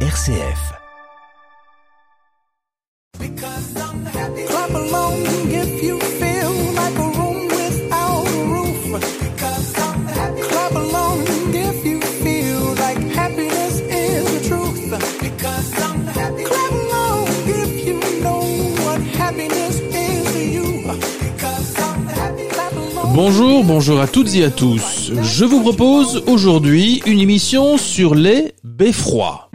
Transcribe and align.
RCF. 0.00 0.74
Clap 3.16 4.70
along 4.70 5.22
if 5.48 5.82
you 5.82 5.98
feel 5.98 6.52
like 6.74 6.98
a 6.98 7.08
room 7.16 7.48
without 7.48 8.26
a 8.28 8.44
roof. 8.44 9.00
Clap 10.48 10.72
along 10.72 11.24
if 11.54 11.82
you 11.86 12.00
feel 12.02 12.74
like 12.74 12.98
happiness 13.14 13.80
is 13.88 14.24
the 14.34 14.40
truth. 14.46 14.92
Clap 16.44 16.72
along 16.72 17.24
if 17.46 17.86
you 17.86 17.98
know 18.20 18.44
what 18.84 19.00
happiness 19.16 19.80
is 19.80 20.32
to 20.34 20.40
you. 20.44 20.84
Clap 21.38 22.72
along. 22.74 23.14
Bonjour, 23.14 23.64
bonjour 23.64 24.00
à 24.00 24.06
toutes 24.06 24.34
et 24.34 24.44
à 24.44 24.50
tous. 24.50 25.10
Je 25.22 25.44
vous 25.46 25.62
propose 25.62 26.22
aujourd'hui 26.26 27.02
une 27.06 27.18
émission 27.18 27.78
sur 27.78 28.14
les 28.14 28.52
beffrois. 28.62 29.48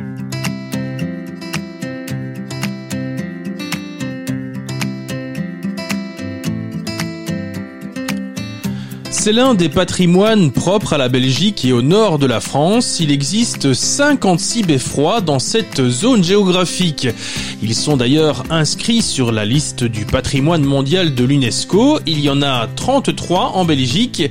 C'est 9.24 9.34
l'un 9.34 9.54
des 9.54 9.70
patrimoines 9.70 10.50
propres 10.52 10.93
à 10.93 10.98
la 10.98 11.07
Belgique 11.07 11.64
et 11.64 11.74
au 11.74 11.84
nord 11.84 12.18
de 12.18 12.25
la 12.25 12.39
France. 12.39 13.00
Il 13.00 13.12
existe 13.12 13.71
56 13.71 14.64
beffrois 14.64 15.21
dans 15.21 15.38
cette 15.38 15.89
zone 15.89 16.24
géographique. 16.24 17.07
Ils 17.62 17.76
sont 17.76 17.98
d'ailleurs 17.98 18.42
inscrits 18.50 19.04
sur 19.04 19.32
la 19.32 19.46
liste 19.46 19.84
du 19.84 20.06
patrimoine 20.06 20.64
mondial 20.64 21.14
de 21.14 21.24
l'UNESCO. 21.24 22.00
Il 22.07 22.20
y 22.20 22.32
en 22.32 22.42
a 22.42 22.65
33 22.76 23.52
en 23.54 23.64
Belgique 23.64 24.24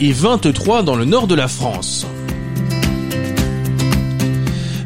et 0.00 0.12
23 0.12 0.82
dans 0.82 0.96
le 0.96 1.04
nord 1.04 1.26
de 1.26 1.34
la 1.34 1.46
France. 1.46 2.06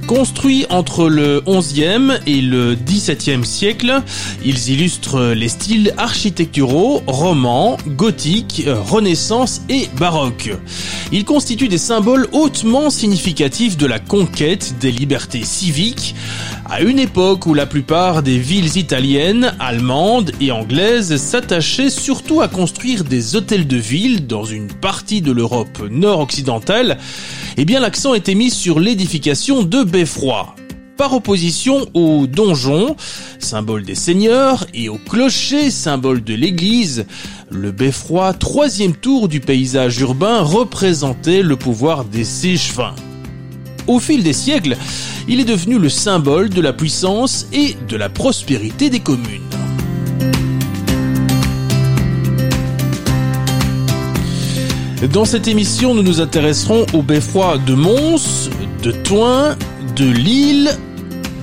Construits 0.06 0.66
entre 0.70 1.08
le 1.08 1.40
11e 1.46 2.20
et 2.28 2.40
le 2.40 2.76
17e 2.76 3.44
siècle, 3.44 4.02
ils 4.44 4.70
illustrent 4.70 5.32
les 5.34 5.48
styles 5.48 5.92
architecturaux, 5.96 7.02
romans, 7.08 7.76
gothiques, 7.88 8.64
renaissance 8.66 9.62
et 9.68 9.88
baroque. 9.98 10.50
Ils 11.10 11.24
constituent 11.24 11.68
des 11.68 11.78
symboles 11.78 12.28
hautement 12.30 12.88
significatifs 12.90 13.76
de 13.76 13.86
la 13.86 13.98
conquête 13.98 14.74
des 14.80 14.92
libertés 14.92 15.44
civiques, 15.44 16.14
à 16.68 16.80
une 16.80 16.98
époque 16.98 17.46
où 17.46 17.54
la 17.54 17.66
plupart 17.66 18.22
des 18.22 18.38
villes 18.38 18.76
italiennes, 18.76 19.54
allemandes 19.60 20.32
et 20.40 20.50
anglaises 20.50 21.16
s'attachaient 21.16 21.90
surtout 21.90 22.40
à 22.40 22.48
construire 22.48 23.04
des 23.04 23.36
hôtels 23.36 23.66
de 23.66 23.76
ville 23.76 24.26
dans 24.26 24.44
une 24.44 24.68
partie 24.68 25.20
de 25.20 25.32
l'Europe 25.32 25.78
nord-occidentale, 25.88 26.98
eh 27.56 27.64
bien 27.64 27.80
l'accent 27.80 28.14
était 28.14 28.34
mis 28.34 28.50
sur 28.50 28.80
l'édification 28.80 29.62
de 29.62 29.84
beffrois. 29.84 30.56
Par 30.96 31.12
opposition 31.12 31.86
aux 31.94 32.26
donjons, 32.26 32.96
symbole 33.38 33.84
des 33.84 33.94
seigneurs, 33.94 34.66
et 34.72 34.88
au 34.88 34.96
clocher, 34.96 35.70
symbole 35.70 36.24
de 36.24 36.34
l'église, 36.34 37.06
le 37.50 37.70
beffroi, 37.70 38.32
troisième 38.32 38.94
tour 38.94 39.28
du 39.28 39.40
paysage 39.40 40.00
urbain, 40.00 40.40
représentait 40.40 41.42
le 41.42 41.56
pouvoir 41.56 42.04
des 42.04 42.24
séchevins. 42.24 42.94
Au 43.86 44.00
fil 44.00 44.22
des 44.22 44.32
siècles, 44.32 44.76
il 45.28 45.40
est 45.40 45.44
devenu 45.44 45.78
le 45.78 45.88
symbole 45.88 46.48
de 46.48 46.60
la 46.60 46.72
puissance 46.72 47.46
et 47.52 47.76
de 47.88 47.96
la 47.96 48.08
prospérité 48.08 48.90
des 48.90 49.00
communes. 49.00 49.42
Dans 55.12 55.24
cette 55.24 55.46
émission, 55.46 55.94
nous 55.94 56.02
nous 56.02 56.20
intéresserons 56.20 56.84
aux 56.92 57.02
beffrois 57.02 57.58
de 57.58 57.74
Mons, 57.74 58.50
de 58.82 58.90
Thoin, 58.90 59.56
de 59.94 60.10
Lille, 60.10 60.70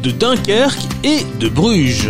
de 0.01 0.11
Dunkerque 0.11 0.81
et 1.03 1.19
de 1.39 1.47
Bruges. 1.47 2.09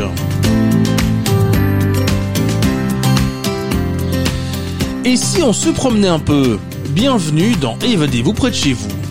Et 5.05 5.15
si 5.15 5.43
on 5.43 5.53
se 5.53 5.69
promenait 5.69 6.07
un 6.07 6.19
peu 6.19 6.57
Bienvenue 6.93 7.55
dans 7.55 7.77
Évadez-vous 7.79 8.33
près 8.33 8.51
de 8.51 8.55
chez 8.55 8.73
vous. 8.73 9.02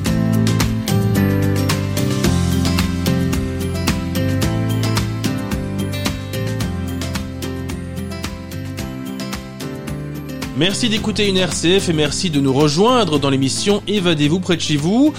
Merci 10.62 10.88
d'écouter 10.88 11.28
une 11.28 11.38
RCF 11.38 11.88
et 11.88 11.92
merci 11.92 12.30
de 12.30 12.38
nous 12.38 12.52
rejoindre 12.52 13.18
dans 13.18 13.30
l'émission 13.30 13.82
Évadez-vous 13.88 14.38
près 14.38 14.54
de 14.54 14.60
chez 14.60 14.76
vous. 14.76 15.12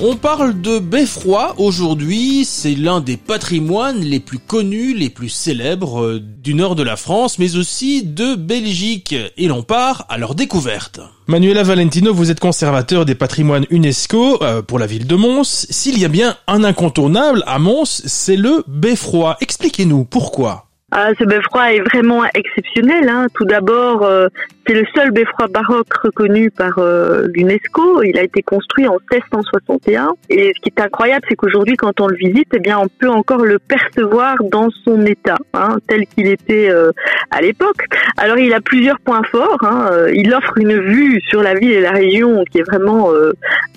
On 0.00 0.14
parle 0.14 0.60
de 0.60 0.78
Beffroi 0.78 1.56
aujourd'hui, 1.58 2.44
c'est 2.44 2.76
l'un 2.76 3.00
des 3.00 3.16
patrimoines 3.16 3.98
les 3.98 4.20
plus 4.20 4.38
connus, 4.38 4.94
les 4.94 5.10
plus 5.10 5.28
célèbres 5.28 6.04
euh, 6.04 6.20
du 6.20 6.54
nord 6.54 6.76
de 6.76 6.84
la 6.84 6.94
France, 6.94 7.40
mais 7.40 7.56
aussi 7.56 8.04
de 8.04 8.36
Belgique, 8.36 9.12
et 9.36 9.48
l'on 9.48 9.64
part 9.64 10.06
à 10.08 10.18
leur 10.18 10.36
découverte. 10.36 11.00
Manuela 11.26 11.64
Valentino, 11.64 12.14
vous 12.14 12.30
êtes 12.30 12.38
conservateur 12.38 13.04
des 13.04 13.16
patrimoines 13.16 13.66
UNESCO 13.70 14.40
euh, 14.40 14.62
pour 14.62 14.78
la 14.78 14.86
ville 14.86 15.08
de 15.08 15.16
Mons. 15.16 15.66
S'il 15.68 15.98
y 15.98 16.04
a 16.04 16.08
bien 16.08 16.36
un 16.46 16.62
incontournable 16.62 17.42
à 17.48 17.58
Mons, 17.58 18.02
c'est 18.06 18.36
le 18.36 18.62
Beffroi. 18.68 19.36
Expliquez-nous 19.40 20.04
pourquoi. 20.04 20.65
Ah, 20.92 21.10
ce 21.18 21.24
beffroi 21.24 21.74
est 21.74 21.80
vraiment 21.80 22.22
exceptionnel. 22.32 23.08
Hein. 23.08 23.26
Tout 23.34 23.44
d'abord, 23.44 24.04
euh, 24.04 24.28
c'est 24.64 24.74
le 24.74 24.84
seul 24.94 25.10
beffroi 25.10 25.48
baroque 25.48 25.92
reconnu 26.00 26.48
par 26.52 26.78
euh, 26.78 27.26
l'UNESCO. 27.34 28.04
Il 28.04 28.16
a 28.16 28.22
été 28.22 28.40
construit 28.42 28.86
en 28.86 28.96
1661. 29.10 30.12
Et 30.30 30.52
ce 30.54 30.60
qui 30.60 30.68
est 30.68 30.80
incroyable, 30.80 31.26
c'est 31.28 31.34
qu'aujourd'hui, 31.34 31.74
quand 31.74 32.00
on 32.00 32.06
le 32.06 32.14
visite, 32.14 32.46
eh 32.54 32.60
bien, 32.60 32.78
on 32.78 32.86
peut 32.86 33.10
encore 33.10 33.44
le 33.44 33.58
percevoir 33.58 34.36
dans 34.44 34.68
son 34.84 35.04
état, 35.04 35.38
hein, 35.54 35.78
tel 35.88 36.06
qu'il 36.06 36.28
était 36.28 36.70
euh, 36.70 36.92
à 37.32 37.40
l'époque. 37.40 37.84
Alors, 38.16 38.38
il 38.38 38.54
a 38.54 38.60
plusieurs 38.60 39.00
points 39.00 39.24
forts. 39.24 39.64
Hein. 39.64 39.90
Il 40.14 40.32
offre 40.32 40.56
une 40.56 40.78
vue 40.78 41.20
sur 41.28 41.42
la 41.42 41.54
ville 41.54 41.72
et 41.72 41.80
la 41.80 41.90
région 41.90 42.44
qui 42.44 42.58
est 42.58 42.70
vraiment 42.70 43.10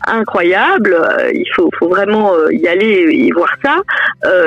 incroyable. 0.06 0.96
Il 1.34 1.50
faut, 1.56 1.72
faut 1.80 1.90
vraiment 1.90 2.34
y 2.52 2.68
aller 2.68 3.08
et 3.12 3.32
voir 3.32 3.50
ça. 3.64 3.78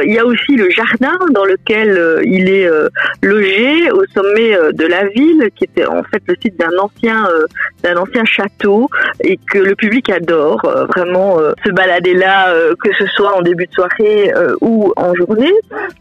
il 0.05 0.13
y 0.13 0.19
a 0.19 0.25
aussi 0.25 0.55
le 0.55 0.71
jardin 0.71 1.19
dans 1.33 1.45
lequel 1.45 2.21
il 2.25 2.49
est 2.49 2.52
euh, 2.61 2.89
logé 3.23 3.91
au 3.93 4.05
sommet 4.15 4.55
euh, 4.55 4.73
de 4.73 4.87
la 4.87 5.07
ville, 5.07 5.51
qui 5.57 5.65
était 5.65 5.87
en 5.87 6.03
fait 6.05 6.23
le 6.27 6.35
site 6.43 6.59
d'un 6.59 6.77
ancien 6.79 7.27
euh, 7.27 7.47
d'un 7.83 7.97
ancien 7.97 8.25
château 8.25 8.89
et 9.21 9.39
que 9.51 9.59
le 9.59 9.75
public 9.75 10.09
adore 10.11 10.61
vraiment 10.95 11.39
se 11.65 11.71
balader 11.73 12.15
là, 12.15 12.55
que 12.81 12.93
ce 12.97 13.07
soit 13.07 13.37
en 13.37 13.43
début 13.43 13.67
de 13.67 13.73
soirée 13.73 14.33
ou 14.61 14.93
en 14.97 15.13
journée. 15.15 15.53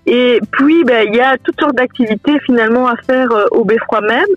Et 0.06 0.40
puis 0.52 0.84
ben, 0.84 1.08
il 1.08 1.16
y 1.16 1.20
a 1.20 1.38
toutes 1.44 1.60
sortes 1.60 1.76
d'activités 1.76 2.40
finalement 2.46 2.88
à 2.88 2.96
faire 3.08 3.30
au 3.52 3.66
Beffroi 3.66 4.02
même, 4.02 4.28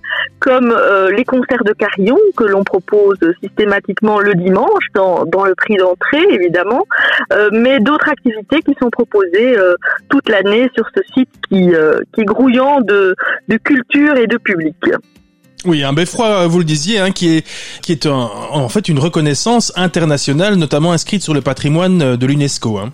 comme 0.41 0.75
les 1.15 1.25
concerts 1.25 1.65
de 1.65 1.75
carillon 1.75 2.19
que 2.35 2.45
l'on 2.45 2.65
propose 2.65 3.19
systématiquement 3.43 4.21
le 4.21 4.35
dimanche 4.35 4.87
dans, 4.95 5.27
dans 5.27 5.45
le 5.45 5.55
prix 5.55 5.77
d'entrée 5.77 6.27
évidemment, 6.31 6.87
mais 7.53 7.79
d'autres 7.81 8.09
activités 8.09 8.61
qui 8.63 8.75
sont 8.81 8.89
proposées 8.89 9.55
toute 10.09 10.31
l'année 10.31 10.71
sur 10.75 10.87
ce 10.97 11.03
site 11.13 11.31
qui, 11.49 11.75
qui 12.13 12.23
est 12.23 12.25
grouillant 12.25 12.81
de, 12.81 13.15
de 13.49 13.57
culture 13.57 14.17
et 14.17 14.27
de 14.27 14.37
public. 14.37 14.77
Oui, 15.65 15.83
un 15.83 15.95
beffroi, 15.95 16.47
vous 16.47 16.59
le 16.59 16.65
disiez, 16.65 16.99
hein, 16.99 17.11
qui 17.11 17.37
est 17.37 17.47
qui 17.81 17.93
est 17.93 18.07
un, 18.07 18.29
en 18.51 18.69
fait 18.69 18.89
une 18.89 18.99
reconnaissance 18.99 19.73
internationale, 19.77 20.57
notamment 20.57 20.93
inscrite 20.93 21.23
sur 21.23 21.33
le 21.33 21.41
patrimoine 21.41 22.17
de 22.17 22.27
l'UNESCO. 22.27 22.79
Hein. 22.79 22.93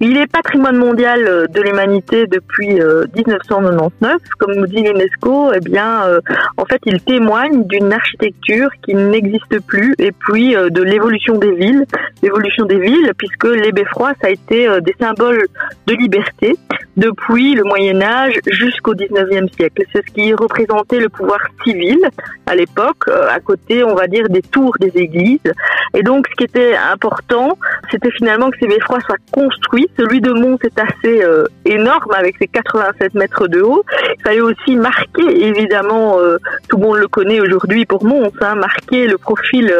Il 0.00 0.16
est 0.16 0.26
patrimoine 0.26 0.76
mondial 0.76 1.26
euh, 1.26 1.46
de 1.46 1.60
l'humanité 1.62 2.26
depuis 2.26 2.68
1999. 2.68 4.12
Euh, 4.12 4.18
Comme 4.38 4.54
nous 4.54 4.66
dit 4.66 4.82
l'UNESCO, 4.82 5.52
eh 5.54 5.60
bien, 5.60 6.04
euh, 6.04 6.20
en 6.56 6.64
fait, 6.64 6.80
il 6.84 7.00
témoigne 7.00 7.64
d'une 7.66 7.92
architecture 7.92 8.68
qui 8.84 8.94
n'existe 8.94 9.60
plus 9.66 9.94
et 9.98 10.10
puis 10.12 10.54
de 10.54 10.82
l'évolution 10.82 11.38
des 11.38 11.52
villes. 11.52 11.84
L'évolution 12.22 12.64
des 12.66 12.78
villes, 12.78 13.12
puisque 13.16 13.44
les 13.44 13.72
beffrois, 13.72 14.12
ça 14.20 14.28
a 14.28 14.30
été 14.30 14.68
des 14.80 14.94
symboles 14.98 15.46
de 15.86 15.94
liberté 15.94 16.56
depuis 16.96 17.54
le 17.54 17.64
Moyen 17.64 18.00
Âge 18.02 18.38
jusqu'au 18.46 18.94
19e 18.94 19.52
siècle. 19.54 19.82
C'est 19.92 20.06
ce 20.06 20.12
qui 20.12 20.32
représentait 20.34 21.00
le 21.00 21.08
pouvoir 21.08 21.40
civil 21.64 21.98
à 22.46 22.54
l'époque, 22.54 23.08
à 23.08 23.40
côté, 23.40 23.84
on 23.84 23.94
va 23.94 24.06
dire, 24.06 24.28
des 24.28 24.42
tours 24.42 24.74
des 24.80 24.92
églises. 24.94 25.38
Et 25.94 26.02
donc, 26.02 26.26
ce 26.28 26.34
qui 26.34 26.44
était 26.44 26.76
important, 26.76 27.58
c'était 27.90 28.10
finalement 28.10 28.50
que 28.50 28.58
ces 28.60 28.66
beffrois 28.66 29.00
soient 29.00 29.16
construits 29.32 29.88
celui 29.96 30.20
de 30.20 30.32
Mons 30.32 30.58
est 30.62 30.78
assez 30.78 31.22
euh, 31.22 31.46
énorme 31.64 32.12
avec 32.14 32.36
ses 32.38 32.46
87 32.46 33.14
mètres 33.14 33.48
de 33.48 33.60
haut. 33.60 33.84
Il 34.16 34.22
fallait 34.22 34.40
aussi 34.40 34.76
marquer, 34.76 35.46
évidemment, 35.46 36.18
euh, 36.18 36.38
tout 36.68 36.76
le 36.76 36.82
monde 36.82 36.96
le 36.98 37.08
connaît 37.08 37.40
aujourd'hui 37.40 37.86
pour 37.86 38.04
Mons, 38.04 38.32
hein, 38.40 38.54
marquer 38.54 39.06
le 39.06 39.18
profil 39.18 39.72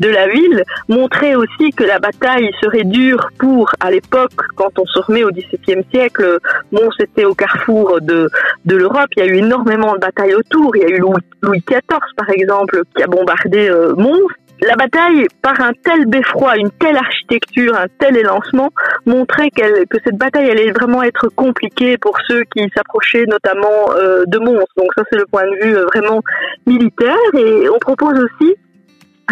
de 0.00 0.08
la 0.08 0.28
ville, 0.28 0.64
montrer 0.88 1.36
aussi 1.36 1.70
que 1.76 1.84
la 1.84 1.98
bataille 1.98 2.50
serait 2.60 2.84
dure 2.84 3.30
pour, 3.38 3.70
à 3.80 3.90
l'époque, 3.90 4.32
quand 4.56 4.78
on 4.78 4.86
se 4.86 4.98
remet 5.00 5.24
au 5.24 5.30
XVIIe 5.30 5.84
siècle, 5.90 6.38
Mons 6.72 6.90
était 7.00 7.24
au 7.24 7.34
carrefour 7.34 8.00
de, 8.00 8.28
de 8.64 8.76
l'Europe. 8.76 9.08
Il 9.16 9.24
y 9.24 9.26
a 9.26 9.30
eu 9.30 9.36
énormément 9.36 9.94
de 9.94 9.98
batailles 9.98 10.34
autour. 10.34 10.76
Il 10.76 10.82
y 10.82 10.84
a 10.84 10.88
eu 10.88 10.98
Louis, 10.98 11.62
XIV, 11.66 11.80
par 12.16 12.30
exemple, 12.30 12.82
qui 12.94 13.02
a 13.02 13.06
bombardé 13.06 13.68
euh, 13.68 13.94
Mons. 13.96 14.28
la 14.62 14.76
bataille, 14.76 15.26
par 15.42 15.60
un 15.60 15.72
tel 15.84 16.06
beffroi, 16.06 16.56
une 16.56 16.70
telle 16.70 16.96
architecture, 16.96 17.74
un 17.74 17.86
tel 17.98 18.16
élancement, 18.16 18.70
montrait 19.06 19.50
que 19.50 19.98
cette 20.04 20.18
bataille 20.18 20.50
allait 20.50 20.72
vraiment 20.72 21.02
être 21.02 21.28
compliquée 21.34 21.96
pour 21.98 22.16
ceux 22.28 22.42
qui 22.54 22.68
s'approchaient 22.74 23.26
notamment 23.26 23.92
euh, 23.96 24.24
de 24.26 24.38
Mons. 24.38 24.66
Donc 24.76 24.88
ça, 24.96 25.02
c'est 25.10 25.18
le 25.18 25.26
point 25.26 25.44
de 25.44 25.64
vue 25.64 25.76
euh, 25.76 25.86
vraiment 25.86 26.20
militaire. 26.66 27.16
Et 27.34 27.68
on 27.68 27.78
propose 27.78 28.18
aussi 28.18 28.56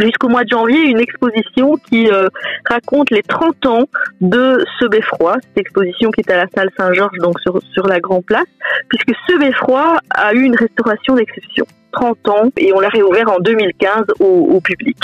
jusqu'au 0.01 0.29
mois 0.29 0.45
de 0.45 0.51
janvier 0.51 0.79
une 0.81 1.01
exposition 1.01 1.77
qui 1.89 2.09
euh, 2.09 2.29
raconte 2.69 3.11
les 3.11 3.23
30 3.23 3.67
ans 3.67 3.85
de 4.21 4.65
ce 4.79 4.87
beffroi, 4.87 5.37
cette 5.43 5.59
exposition 5.59 6.11
qui 6.11 6.21
est 6.21 6.31
à 6.31 6.37
la 6.37 6.47
salle 6.55 6.71
Saint-Georges, 6.77 7.19
donc 7.21 7.37
sur, 7.41 7.87
la 7.87 8.01
Grand 8.01 8.23
Place, 8.23 8.47
puisque 8.89 9.19
ce 9.29 9.39
beffroi 9.39 9.99
a 10.11 10.35
eu 10.35 10.43
une 10.43 10.57
restauration 10.57 11.15
d'exception. 11.15 11.65
30 11.93 12.29
ans 12.29 12.51
et 12.59 12.71
on 12.75 12.81
l'a 12.81 12.91
réouvert 12.91 13.31
en 13.31 13.41
2015 13.41 14.05
au, 14.21 14.61
public. 14.61 14.99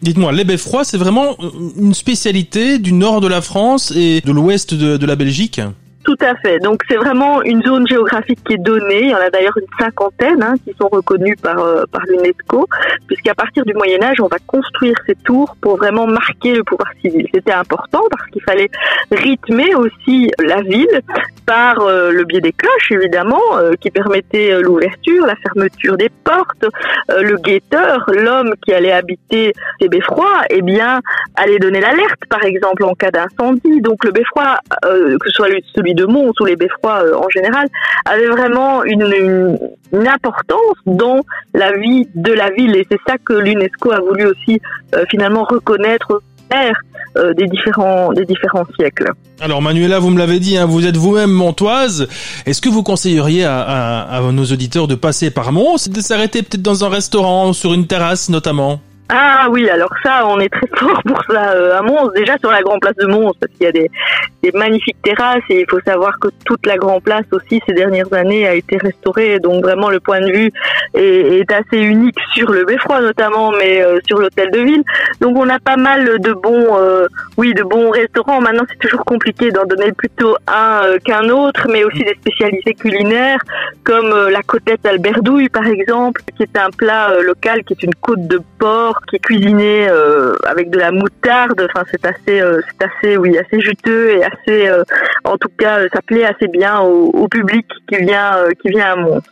Dites-moi, 0.00 0.32
les 0.32 0.44
beffrois, 0.44 0.82
c'est 0.82 0.96
vraiment 0.96 1.36
une 1.78 1.92
spécialité 1.92 2.78
du 2.78 2.92
nord 2.94 3.20
de 3.20 3.28
la 3.28 3.42
France 3.42 3.92
et 3.94 4.22
de 4.22 4.32
l'ouest 4.32 4.72
de 4.72 5.06
la 5.06 5.16
Belgique? 5.16 5.60
Tout 6.04 6.16
à 6.20 6.34
fait. 6.36 6.58
Donc 6.58 6.82
c'est 6.88 6.96
vraiment 6.96 7.42
une 7.42 7.62
zone 7.62 7.86
géographique 7.86 8.38
qui 8.46 8.54
est 8.54 8.58
donnée. 8.58 9.04
Il 9.04 9.10
y 9.10 9.14
en 9.14 9.18
a 9.18 9.30
d'ailleurs 9.30 9.56
une 9.56 9.66
cinquantaine 9.78 10.42
hein, 10.42 10.54
qui 10.64 10.74
sont 10.78 10.88
reconnues 10.88 11.36
par 11.36 11.58
euh, 11.58 11.84
par 11.90 12.02
l'UNESCO, 12.06 12.68
puisqu'à 13.06 13.34
partir 13.34 13.64
du 13.64 13.72
Moyen 13.74 14.02
Âge, 14.02 14.20
on 14.20 14.28
va 14.28 14.36
construire 14.46 14.94
ces 15.06 15.14
tours 15.14 15.56
pour 15.60 15.76
vraiment 15.76 16.06
marquer 16.06 16.54
le 16.54 16.62
pouvoir 16.62 16.90
civil. 17.00 17.26
C'était 17.34 17.52
important 17.52 18.02
parce 18.10 18.26
qu'il 18.30 18.42
fallait 18.42 18.70
rythmer 19.10 19.74
aussi 19.74 20.30
la 20.38 20.60
ville 20.60 21.00
par 21.46 21.80
euh, 21.80 22.10
le 22.10 22.24
biais 22.24 22.40
des 22.40 22.52
cloches, 22.52 22.92
évidemment, 22.92 23.42
euh, 23.54 23.72
qui 23.80 23.90
permettaient 23.90 24.60
l'ouverture, 24.60 25.26
la 25.26 25.36
fermeture 25.36 25.96
des 25.96 26.10
portes. 26.24 26.66
le 27.08 27.36
guetteur, 27.36 28.04
l'homme 28.08 28.54
qui 28.64 28.72
allait 28.72 28.92
habiter 28.92 29.52
ces 29.80 29.88
beffrois, 29.88 30.42
eh 30.50 30.62
bien, 30.62 31.00
allait 31.36 31.58
donner 31.58 31.80
l'alerte, 31.80 32.20
par 32.28 32.44
exemple, 32.44 32.84
en 32.84 32.94
cas 32.94 33.10
d'incendie. 33.10 33.80
Donc 33.80 34.04
le 34.04 34.12
beffroi, 34.12 34.58
que 34.82 35.26
ce 35.26 35.30
soit 35.30 35.48
celui 35.74 35.93
de 35.94 36.04
Mons 36.04 36.32
ou 36.40 36.44
les 36.44 36.56
beffrois 36.56 37.04
euh, 37.04 37.14
en 37.16 37.28
général, 37.28 37.68
avait 38.04 38.26
vraiment 38.26 38.84
une, 38.84 39.58
importance 39.92 40.76
dans 40.86 41.20
la 41.54 41.72
vie 41.72 42.08
de 42.14 42.32
la 42.32 42.50
ville. 42.50 42.76
Et 42.76 42.86
c'est 42.90 43.00
ça 43.06 43.16
que 43.24 43.32
l'UNESCO 43.32 43.92
a 43.92 44.00
voulu 44.00 44.26
aussi 44.26 44.60
euh, 44.94 45.04
finalement 45.08 45.44
reconnaître 45.44 46.20
euh, 47.16 47.32
des 47.34 47.46
différents 47.46 48.12
des 48.12 48.24
différents 48.24 48.66
siècles. 48.78 49.10
Alors 49.40 49.62
Manuela, 49.62 49.98
vous 49.98 50.10
me 50.10 50.18
l'avez 50.18 50.40
dit, 50.40 50.56
hein, 50.56 50.66
vous 50.66 50.86
êtes 50.86 50.96
vous-même 50.96 51.30
montoise. 51.30 52.08
Est-ce 52.44 52.60
que 52.60 52.68
vous 52.68 52.82
conseilleriez 52.82 53.44
à, 53.44 54.20
nos 54.32 54.44
auditeurs 54.44 54.88
de 54.88 54.94
passer 54.94 55.30
par 55.30 55.52
Mons, 55.52 55.88
de 55.88 56.00
s'arrêter 56.00 56.42
peut-être 56.42 56.62
dans 56.62 56.84
un 56.84 56.88
restaurant, 56.88 57.52
sur 57.52 57.72
une 57.72 57.86
terrasse 57.86 58.28
notamment? 58.30 58.80
Ah 59.10 59.48
oui, 59.50 59.68
alors 59.68 59.92
ça, 60.02 60.26
on 60.26 60.40
est 60.40 60.48
très 60.48 60.66
fort 60.76 61.02
pour 61.04 61.22
ça 61.24 61.52
euh, 61.52 61.78
à 61.78 61.82
Mons, 61.82 62.10
déjà 62.14 62.38
sur 62.38 62.50
la 62.50 62.62
Grand 62.62 62.78
Place 62.78 62.96
de 62.96 63.06
Mons, 63.06 63.32
parce 63.38 63.52
qu'il 63.52 63.64
y 63.64 63.68
a 63.68 63.72
des, 63.72 63.90
magnifiques 64.54 65.00
terrasses 65.02 65.42
et 65.48 65.60
il 65.60 65.66
faut 65.70 65.80
savoir 65.80 66.18
que 66.18 66.28
toute 66.44 66.66
la 66.66 66.76
Grand 66.76 67.00
Place 67.00 67.24
aussi 67.32 67.62
ces 67.66 67.72
dernières 67.72 68.12
années 68.12 68.46
a 68.46 68.54
été 68.54 68.76
restaurée, 68.76 69.38
donc 69.38 69.64
vraiment 69.64 69.88
le 69.88 70.00
point 70.00 70.20
de 70.20 70.30
vue 70.30 70.52
est, 70.92 71.50
assez 71.50 71.78
unique 71.78 72.18
sur 72.34 72.50
le 72.50 72.64
Beffroi 72.64 73.00
notamment, 73.00 73.52
mais 73.52 73.82
euh, 73.82 74.00
sur 74.06 74.18
l'hôtel 74.18 74.50
de 74.50 74.58
ville. 74.60 74.82
Donc 75.20 75.36
on 75.36 75.48
a 75.48 75.58
pas 75.58 75.76
mal 75.76 76.18
de 76.20 76.32
bons, 76.32 76.76
euh, 76.78 77.06
oui, 77.38 77.54
de 77.54 77.62
bons 77.62 77.90
restaurants. 77.90 78.40
Maintenant, 78.40 78.64
c'est 78.68 78.78
toujours 78.78 79.04
compliqué 79.04 79.50
d'en 79.50 79.64
donner 79.64 79.92
plutôt 79.92 80.36
un 80.46 80.98
qu'un 81.04 81.28
autre, 81.30 81.66
mais 81.70 81.84
aussi 81.84 82.04
des 82.04 82.14
spécialités 82.14 82.74
culinaires 82.74 83.40
comme 83.82 84.28
la 84.28 84.42
côtelette 84.42 84.84
alberdouille 84.84 85.48
par 85.48 85.66
exemple, 85.66 86.20
qui 86.36 86.42
est 86.42 86.58
un 86.58 86.70
plat 86.70 87.12
local 87.22 87.64
qui 87.64 87.72
est 87.72 87.82
une 87.82 87.94
côte 87.94 88.26
de 88.26 88.40
porc 88.58 88.93
qui 89.08 89.16
est 89.16 89.20
cuisiné 89.20 89.88
euh, 89.88 90.34
avec 90.46 90.70
de 90.70 90.78
la 90.78 90.92
moutarde. 90.92 91.66
Enfin, 91.70 91.84
c'est 91.90 92.04
assez, 92.04 92.40
euh, 92.40 92.60
c'est 92.68 92.86
assez, 92.86 93.16
oui, 93.16 93.36
assez 93.38 93.60
juteux 93.60 94.16
et 94.16 94.24
assez, 94.24 94.68
euh, 94.68 94.82
en 95.24 95.36
tout 95.36 95.50
cas, 95.58 95.80
ça 95.92 96.00
plaît 96.06 96.24
assez 96.24 96.48
bien 96.48 96.80
au, 96.80 97.28
public 97.28 97.66
qui 97.88 97.96
vient, 98.04 98.36
qui 98.62 98.68
vient 98.68 98.92
à 98.92 98.96
Mons. 98.96 99.22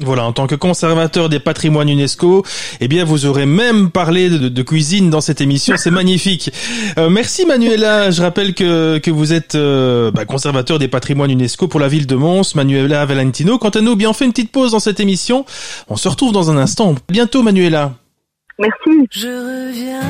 Voilà, 0.00 0.24
en 0.24 0.32
tant 0.32 0.46
que 0.46 0.54
conservateur 0.54 1.28
des 1.28 1.38
patrimoines 1.38 1.88
UNESCO, 1.88 2.44
eh 2.80 2.88
bien, 2.88 3.04
vous 3.04 3.26
aurez 3.26 3.46
même 3.46 3.90
parlé 3.90 4.30
de, 4.30 4.62
cuisine 4.62 5.10
dans 5.10 5.20
cette 5.20 5.40
émission. 5.40 5.74
C'est 5.76 5.90
magnifique. 5.90 6.50
Merci 6.96 7.46
Manuela. 7.46 8.10
Je 8.10 8.22
rappelle 8.22 8.54
que, 8.54 8.98
que 8.98 9.10
vous 9.10 9.32
êtes 9.32 9.56
bah, 9.56 10.24
conservateur 10.24 10.78
des 10.78 10.88
patrimoines 10.88 11.30
UNESCO 11.30 11.68
pour 11.68 11.78
la 11.78 11.88
ville 11.88 12.06
de 12.06 12.16
Mons, 12.16 12.54
Manuela 12.54 13.04
Valentino. 13.04 13.58
Quant 13.58 13.70
à 13.70 13.80
nous, 13.80 13.94
bien, 13.94 14.10
on 14.10 14.12
fait 14.12 14.24
une 14.24 14.32
petite 14.32 14.50
pause 14.50 14.72
dans 14.72 14.80
cette 14.80 14.98
émission. 14.98 15.44
On 15.88 15.96
se 15.96 16.08
retrouve 16.08 16.32
dans 16.32 16.50
un 16.50 16.56
instant. 16.56 16.94
Bientôt, 17.08 17.42
Manuela. 17.42 17.92
Merci. 18.58 19.08
Je 19.10 19.28
reviens. 19.28 20.00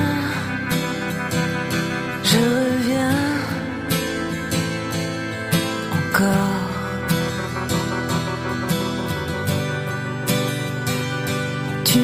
Je 2.24 2.38
reviens. 2.38 3.18
Encore. 5.92 6.70
Tu 11.84 11.98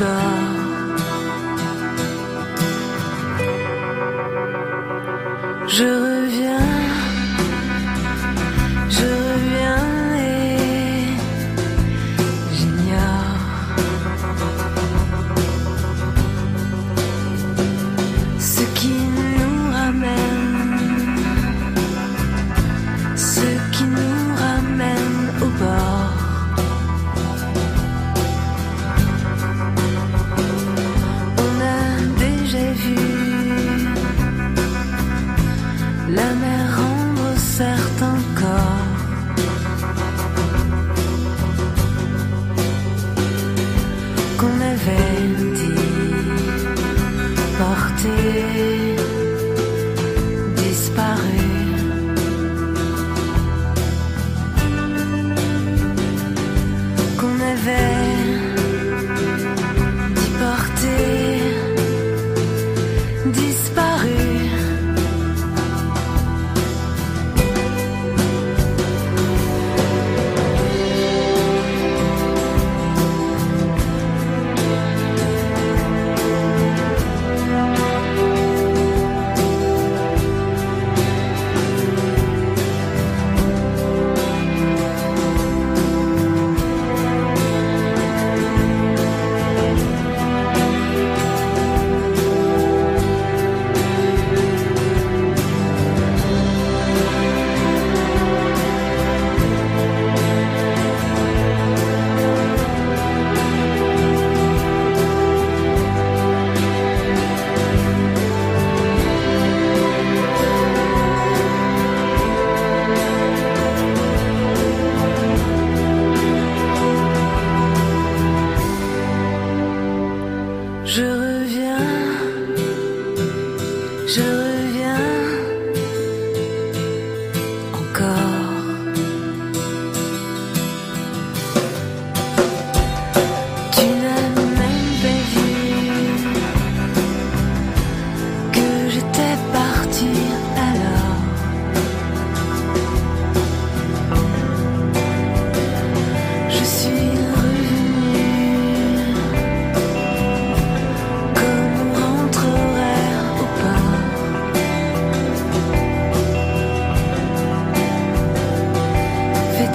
的。 0.00 0.49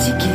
fatigué. 0.05 0.34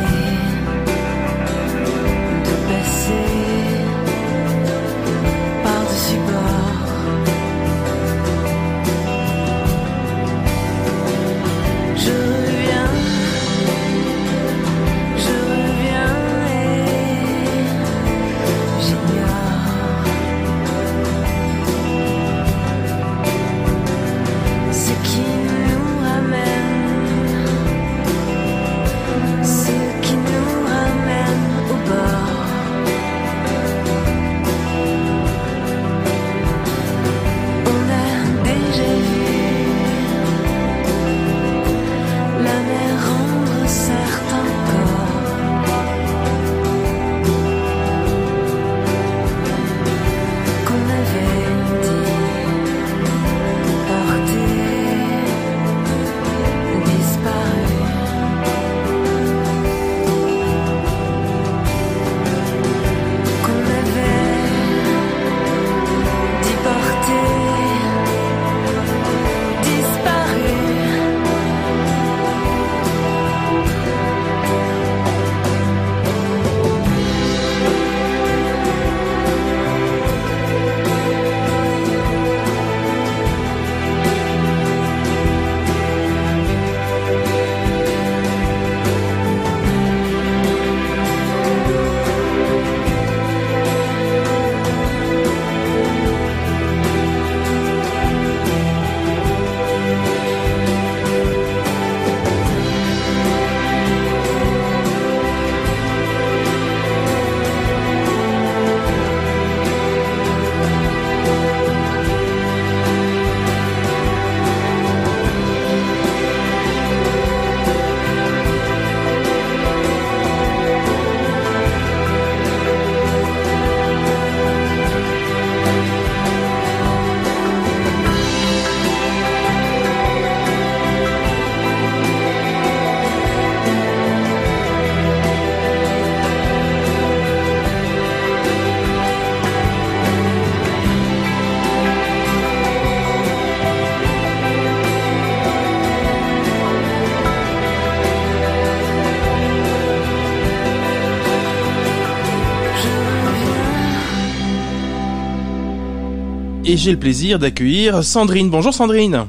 Et 156.71 156.77
j'ai 156.77 156.91
le 156.91 156.99
plaisir 156.99 157.37
d'accueillir 157.37 158.01
Sandrine. 158.01 158.49
Bonjour 158.49 158.73
Sandrine. 158.73 159.27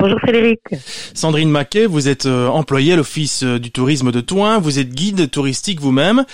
Bonjour 0.00 0.18
Frédéric. 0.18 0.58
Sandrine 1.14 1.48
Maquet, 1.48 1.86
vous 1.86 2.08
êtes 2.08 2.26
euh, 2.26 2.48
employée 2.48 2.94
à 2.94 2.96
l'Office 2.96 3.44
euh, 3.44 3.60
du 3.60 3.70
tourisme 3.70 4.10
de 4.10 4.20
Toin, 4.20 4.58
vous 4.58 4.80
êtes 4.80 4.88
guide 4.88 5.30
touristique 5.30 5.80
vous-même, 5.80 6.24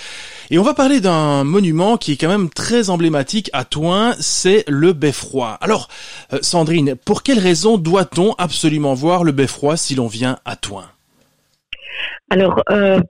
et 0.49 0.57
on 0.57 0.63
va 0.63 0.73
parler 0.73 1.01
d'un 1.01 1.43
monument 1.43 1.97
qui 1.97 2.13
est 2.13 2.17
quand 2.17 2.29
même 2.29 2.49
très 2.49 2.89
emblématique 2.89 3.51
à 3.53 3.63
Toin, 3.63 4.15
c'est 4.19 4.63
le 4.67 4.93
Beffroi. 4.93 5.59
Alors, 5.61 5.87
euh, 6.33 6.39
Sandrine, 6.41 6.95
pour 6.95 7.21
quelle 7.21 7.39
raison 7.39 7.77
doit-on 7.77 8.33
absolument 8.39 8.95
voir 8.95 9.23
le 9.23 9.33
Beffroi 9.33 9.77
si 9.77 9.93
l'on 9.93 10.07
vient 10.07 10.39
à 10.45 10.55
Toin? 10.55 10.85
Alors, 12.31 12.55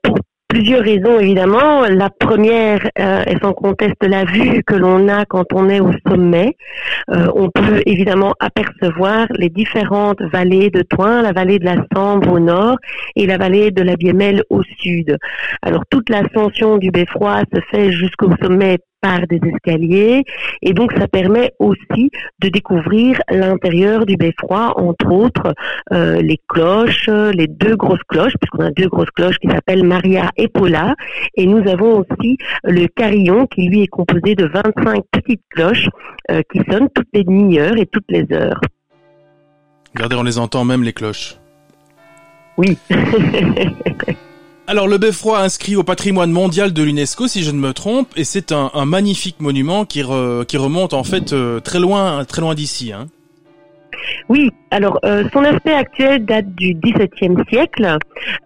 pour 0.03 0.17
plusieurs 0.53 0.83
raisons 0.83 1.19
évidemment. 1.19 1.81
La 1.89 2.11
première 2.11 2.87
euh, 2.99 3.23
est 3.23 3.41
sans 3.41 3.53
conteste 3.53 4.03
la 4.03 4.23
vue 4.23 4.63
que 4.63 4.75
l'on 4.75 5.07
a 5.07 5.25
quand 5.25 5.51
on 5.53 5.67
est 5.67 5.79
au 5.79 5.91
sommet. 6.07 6.55
Euh, 7.09 7.27
on 7.33 7.49
peut 7.49 7.81
évidemment 7.87 8.33
apercevoir 8.39 9.25
les 9.31 9.49
différentes 9.49 10.21
vallées 10.31 10.69
de 10.69 10.83
Toin, 10.83 11.23
la 11.23 11.31
vallée 11.31 11.57
de 11.57 11.65
la 11.65 11.77
Sambre 11.91 12.33
au 12.33 12.39
nord 12.39 12.77
et 13.15 13.25
la 13.25 13.37
vallée 13.37 13.71
de 13.71 13.81
la 13.81 13.95
Biémelle 13.95 14.43
au 14.51 14.61
sud. 14.77 15.17
Alors 15.63 15.85
toute 15.89 16.09
l'ascension 16.09 16.77
du 16.77 16.91
Beffroi 16.91 17.41
se 17.51 17.59
fait 17.71 17.91
jusqu'au 17.91 18.29
sommet 18.39 18.77
par 19.03 19.27
des 19.27 19.39
escaliers 19.53 20.23
et 20.61 20.73
donc 20.73 20.93
ça 20.97 21.07
permet 21.07 21.51
aussi 21.59 22.09
de 22.39 22.47
découvrir 22.47 23.21
l'intérieur 23.29 24.05
du 24.05 24.15
beffroi, 24.15 24.79
entre 24.79 25.11
autres 25.11 25.53
euh, 25.91 26.21
les 26.21 26.39
cloches, 26.47 27.09
les 27.09 27.47
deux 27.47 27.75
grosses 27.75 28.03
cloches, 28.07 28.33
puisqu'on 28.39 28.65
a 28.65 28.71
deux 28.71 28.87
grosses 28.87 29.11
cloches 29.11 29.37
qui 29.39 29.49
s'appellent 29.49 29.85
Maria 29.85 30.31
et 30.37 30.47
Paula, 30.47 30.95
et 31.35 31.45
nous 31.45 31.67
avons 31.69 31.99
aussi 31.99 32.37
le 32.63 32.87
carillon 32.87 33.45
qui 33.47 33.67
lui 33.67 33.83
est 33.83 33.87
composé 33.87 34.35
de 34.35 34.45
25 34.45 35.03
petites 35.11 35.43
cloches 35.49 35.89
euh, 36.31 36.41
qui 36.51 36.61
sonnent 36.71 36.89
toutes 36.95 37.09
les 37.13 37.25
demi-heures 37.25 37.77
et 37.77 37.85
toutes 37.85 38.09
les 38.09 38.25
heures. 38.31 38.61
Regardez, 39.93 40.15
on 40.15 40.23
les 40.23 40.39
entend 40.39 40.63
même 40.63 40.83
les 40.83 40.93
cloches. 40.93 41.35
Oui. 42.57 42.77
Alors 44.65 44.87
le 44.87 44.97
beffroi 44.97 45.39
inscrit 45.39 45.75
au 45.75 45.83
patrimoine 45.83 46.31
mondial 46.31 46.71
de 46.71 46.83
l'UNESCO, 46.83 47.27
si 47.27 47.43
je 47.43 47.51
ne 47.51 47.59
me 47.59 47.73
trompe, 47.73 48.07
et 48.15 48.23
c'est 48.23 48.53
un, 48.53 48.85
magnifique 48.85 49.41
monument 49.41 49.83
qui, 49.83 50.01
qui 50.47 50.57
remonte 50.57 50.93
en 50.93 51.03
fait 51.03 51.33
euh, 51.33 51.59
très 51.59 51.79
loin, 51.79 52.23
très 52.23 52.41
loin 52.41 52.55
d'ici. 52.55 52.93
Hein. 52.93 53.07
Oui, 54.29 54.51
alors 54.71 54.99
euh, 55.05 55.23
son 55.31 55.43
aspect 55.43 55.73
actuel 55.73 56.25
date 56.25 56.53
du 56.55 56.73
XVIIe 56.73 57.35
siècle, 57.49 57.97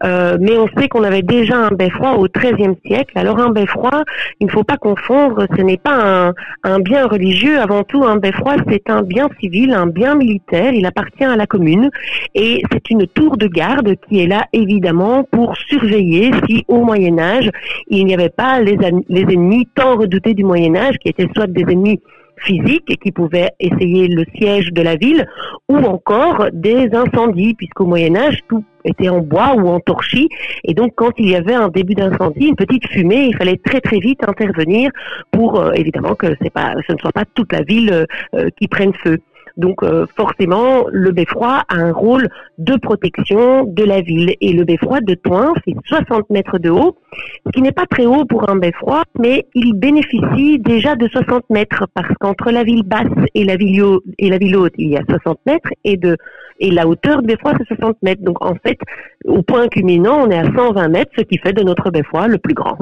euh, 0.03 0.37
mais 0.39 0.57
on 0.57 0.67
sait 0.77 0.89
qu'on 0.89 1.03
avait 1.03 1.21
déjà 1.21 1.55
un 1.55 1.69
beffroi 1.69 2.17
au 2.17 2.27
XIIIe 2.27 2.75
siècle. 2.85 3.17
Alors 3.17 3.39
un 3.39 3.49
beffroi, 3.49 4.03
il 4.39 4.47
ne 4.47 4.51
faut 4.51 4.63
pas 4.63 4.77
confondre, 4.77 5.45
ce 5.55 5.61
n'est 5.61 5.77
pas 5.77 6.33
un, 6.63 6.79
bien 6.79 7.07
religieux. 7.07 7.59
Avant 7.59 7.83
tout, 7.83 8.03
un 8.03 8.17
beffroi, 8.17 8.55
c'est 8.69 8.89
un 8.89 9.03
bien 9.03 9.29
civil, 9.39 9.73
un 9.73 9.87
bien 9.87 10.15
militaire. 10.15 10.73
Il 10.73 10.85
appartient 10.85 11.23
à 11.23 11.35
la 11.35 11.47
commune 11.47 11.89
et 12.35 12.61
c'est 12.71 12.89
une 12.89 13.07
tour 13.07 13.37
de 13.37 13.47
garde 13.47 13.95
qui 14.07 14.21
est 14.21 14.27
là 14.27 14.45
évidemment 14.53 15.23
pour 15.23 15.55
surveiller 15.55 16.31
si 16.47 16.65
au 16.67 16.83
Moyen 16.83 17.19
Âge 17.19 17.49
il 17.87 18.05
n'y 18.05 18.13
avait 18.13 18.29
pas 18.29 18.59
les, 18.59 18.77
les 19.07 19.21
ennemis 19.21 19.67
tant 19.75 19.95
redoutés 19.95 20.33
du 20.33 20.43
Moyen 20.43 20.75
Âge, 20.75 20.95
qui 20.97 21.09
étaient 21.09 21.29
soit 21.33 21.47
des 21.47 21.61
ennemis 21.61 22.01
physiques 22.39 22.99
qui 23.01 23.11
pouvaient 23.11 23.51
essayer 23.59 24.07
le 24.07 24.25
siège 24.35 24.71
de 24.71 24.81
la 24.81 24.95
ville 24.95 25.27
ou 25.69 25.77
encore 25.77 26.47
des 26.53 26.89
incendies 26.93 27.53
puisqu'au 27.53 27.85
Moyen 27.85 28.15
Âge 28.15 28.39
tout 28.47 28.63
était 28.85 29.09
en 29.09 29.19
bois 29.19 29.55
ou 29.55 29.67
en 29.67 29.79
torchis 29.79 30.29
et 30.63 30.73
donc 30.73 30.93
quand 30.95 31.11
il 31.17 31.29
y 31.29 31.35
avait 31.35 31.55
un 31.55 31.69
début 31.69 31.95
d'incendie, 31.95 32.47
une 32.47 32.55
petite 32.55 32.87
fumée, 32.87 33.25
il 33.25 33.35
fallait 33.35 33.59
très 33.63 33.81
très 33.81 33.99
vite 33.99 34.27
intervenir 34.27 34.91
pour 35.31 35.59
euh, 35.59 35.71
évidemment 35.73 36.15
que 36.15 36.27
ce 36.27 36.93
ne 36.93 36.97
soit 36.97 37.11
pas 37.11 37.25
toute 37.33 37.51
la 37.51 37.61
ville 37.63 38.05
euh, 38.35 38.49
qui 38.59 38.67
prenne 38.67 38.93
feu. 39.03 39.19
Donc 39.57 39.83
euh, 39.83 40.05
forcément, 40.15 40.85
le 40.91 41.11
beffroi 41.11 41.63
a 41.67 41.75
un 41.75 41.91
rôle 41.91 42.29
de 42.57 42.75
protection 42.75 43.65
de 43.65 43.83
la 43.83 44.01
ville. 44.01 44.35
Et 44.39 44.53
le 44.53 44.63
beffroi 44.63 45.01
de 45.01 45.15
Toin 45.15 45.53
fait 45.65 45.75
60 45.85 46.29
mètres 46.29 46.59
de 46.59 46.69
haut, 46.69 46.97
ce 47.45 47.51
qui 47.51 47.61
n'est 47.61 47.71
pas 47.71 47.85
très 47.87 48.05
haut 48.05 48.25
pour 48.25 48.49
un 48.49 48.55
beffroi, 48.55 49.03
mais 49.19 49.47
il 49.55 49.73
bénéficie 49.73 50.59
déjà 50.59 50.95
de 50.95 51.07
60 51.07 51.49
mètres 51.49 51.85
parce 51.93 52.13
qu'entre 52.19 52.51
la 52.51 52.63
ville 52.63 52.83
basse 52.83 53.07
et 53.33 53.43
la 53.43 53.55
ville, 53.55 53.81
haute, 53.81 54.03
et 54.19 54.29
la 54.29 54.37
ville 54.37 54.55
haute, 54.55 54.73
il 54.77 54.89
y 54.89 54.97
a 54.97 55.03
60 55.09 55.39
mètres 55.45 55.69
et 55.83 55.97
de 55.97 56.17
et 56.59 56.71
la 56.71 56.87
hauteur 56.87 57.21
du 57.21 57.27
beffroi 57.27 57.53
c'est 57.57 57.75
60 57.75 57.97
mètres. 58.01 58.23
Donc 58.23 58.43
en 58.43 58.55
fait, 58.55 58.77
au 59.25 59.41
point 59.41 59.67
culminant, 59.67 60.25
on 60.25 60.31
est 60.31 60.37
à 60.37 60.45
120 60.45 60.87
mètres, 60.89 61.11
ce 61.17 61.23
qui 61.23 61.37
fait 61.37 61.53
de 61.53 61.63
notre 61.63 61.91
beffroi 61.91 62.27
le 62.27 62.37
plus 62.37 62.53
grand. 62.53 62.77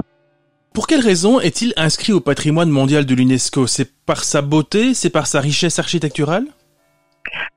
Pour 0.74 0.88
quelle 0.88 1.00
raison 1.00 1.40
est-il 1.40 1.72
inscrit 1.78 2.12
au 2.12 2.20
patrimoine 2.20 2.70
mondial 2.70 3.06
de 3.06 3.16
l'UNESCO? 3.16 3.66
C'est 3.66 3.90
par 4.06 4.26
sa 4.26 4.42
beauté, 4.42 4.94
c'est 4.94 5.10
par 5.10 5.26
sa 5.26 5.40
richesse 5.40 5.80
architecturale? 5.80 6.46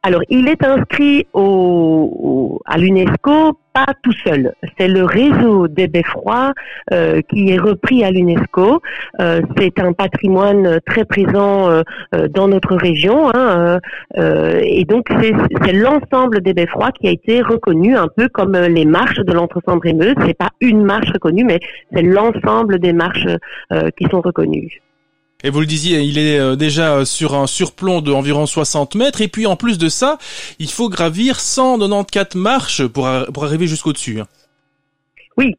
Alors, 0.03 0.23
il 0.29 0.49
est 0.49 0.65
inscrit 0.65 1.27
à 1.35 2.79
l'UNESCO 2.79 3.59
pas 3.75 3.93
tout 4.03 4.13
seul. 4.25 4.55
C'est 4.79 4.89
le 4.89 5.05
réseau 5.05 5.69
des 5.69 5.87
beffrois 5.87 6.53
euh, 6.93 7.21
qui 7.29 7.51
est 7.51 7.59
repris 7.59 8.05
à 8.05 8.11
l'UNESCO. 8.11 8.81
Euh, 9.21 9.41
c'est 9.57 9.79
un 9.79 9.93
patrimoine 9.93 10.81
très 10.87 11.05
présent 11.05 11.71
euh, 11.71 11.83
dans 12.31 12.49
notre 12.49 12.75
région, 12.77 13.31
hein, 13.35 13.79
et 14.17 14.85
donc 14.85 15.09
c'est 15.21 15.73
l'ensemble 15.73 16.41
des 16.41 16.55
beffrois 16.55 16.93
qui 16.93 17.09
a 17.09 17.11
été 17.11 17.43
reconnu 17.43 17.97
un 17.97 18.09
peu 18.09 18.29
comme 18.29 18.57
les 18.57 18.85
marches 18.85 19.21
de 19.21 19.33
l'entre-Sambre-et-Meuse. 19.33 20.15
C'est 20.25 20.39
pas 20.39 20.51
une 20.61 20.85
marche 20.85 21.11
reconnue, 21.13 21.45
mais 21.45 21.61
c'est 21.93 22.03
l'ensemble 22.03 22.79
des 22.79 22.93
marches 22.93 23.27
qui 23.97 24.07
sont 24.11 24.21
reconnues. 24.21 24.81
Et 25.45 25.51
vous 25.51 25.61
le 25.61 25.67
disiez, 25.67 26.01
il 26.01 26.19
est 26.19 26.37
euh, 26.37 26.57
déjà 26.57 26.95
euh, 26.95 27.05
sur 27.05 27.37
un 27.37 27.47
surplomb 27.47 28.01
de 28.01 28.11
environ 28.11 28.45
60 28.45 28.97
mètres. 28.97 29.21
Et 29.21 29.29
puis 29.29 29.47
en 29.47 29.55
plus 29.55 29.79
de 29.79 29.89
ça, 29.89 30.19
il 30.59 30.69
faut 30.69 30.89
gravir 30.89 31.39
194 31.39 32.35
marches 32.35 32.85
pour, 32.85 33.07
arriver 33.07 33.69
jusqu'au 33.69 33.93
dessus. 33.93 34.21
Hein. 34.21 34.27
Oui. 35.39 35.55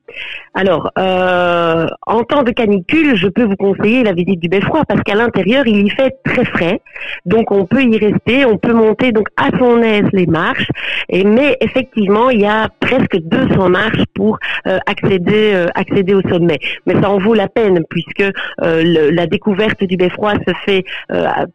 Alors, 0.56 0.92
euh, 1.00 1.88
en 2.06 2.24
temps 2.24 2.44
de 2.44 2.52
canicule, 2.52 3.16
je 3.16 3.30
peux 3.30 3.46
vous 3.46 3.56
conseiller 3.56 4.04
la 4.04 4.12
visite 4.12 4.42
du 4.42 4.50
beffroi 4.50 4.84
parce 4.86 5.02
qu'à 5.04 5.16
l'intérieur, 5.16 5.66
il 5.68 5.88
y 5.88 5.90
fait 5.90 6.18
très 6.26 6.44
frais. 6.44 6.82
Donc, 7.26 7.52
on 7.52 7.66
peut 7.66 7.82
y 7.82 7.98
rester, 7.98 8.46
on 8.46 8.58
peut 8.58 8.74
monter 8.74 9.14
donc 9.14 9.30
à 9.38 9.58
son 9.58 9.82
aise 9.82 10.10
les 10.12 10.26
marches. 10.26 10.68
Et 11.08 11.24
mais 11.24 11.56
effectivement, 11.62 12.30
il 12.30 12.42
y 12.42 12.46
a 12.46 12.68
presque 12.82 13.18
200 13.22 13.70
marches 13.70 14.04
pour 14.14 14.38
euh, 14.68 14.80
accéder 14.86 15.54
euh, 15.54 15.68
accéder 15.76 16.14
au 16.14 16.22
sommet. 16.24 16.60
Mais 16.86 17.00
ça 17.02 17.10
en 17.10 17.18
vaut 17.18 17.34
la 17.34 17.48
peine 17.48 17.84
puisque 17.90 18.30
euh, 18.62 19.12
la 19.12 19.28
découverte 19.28 19.82
du 19.86 19.96
beffroi 19.96 20.34
se 20.46 20.54
fait 20.66 20.84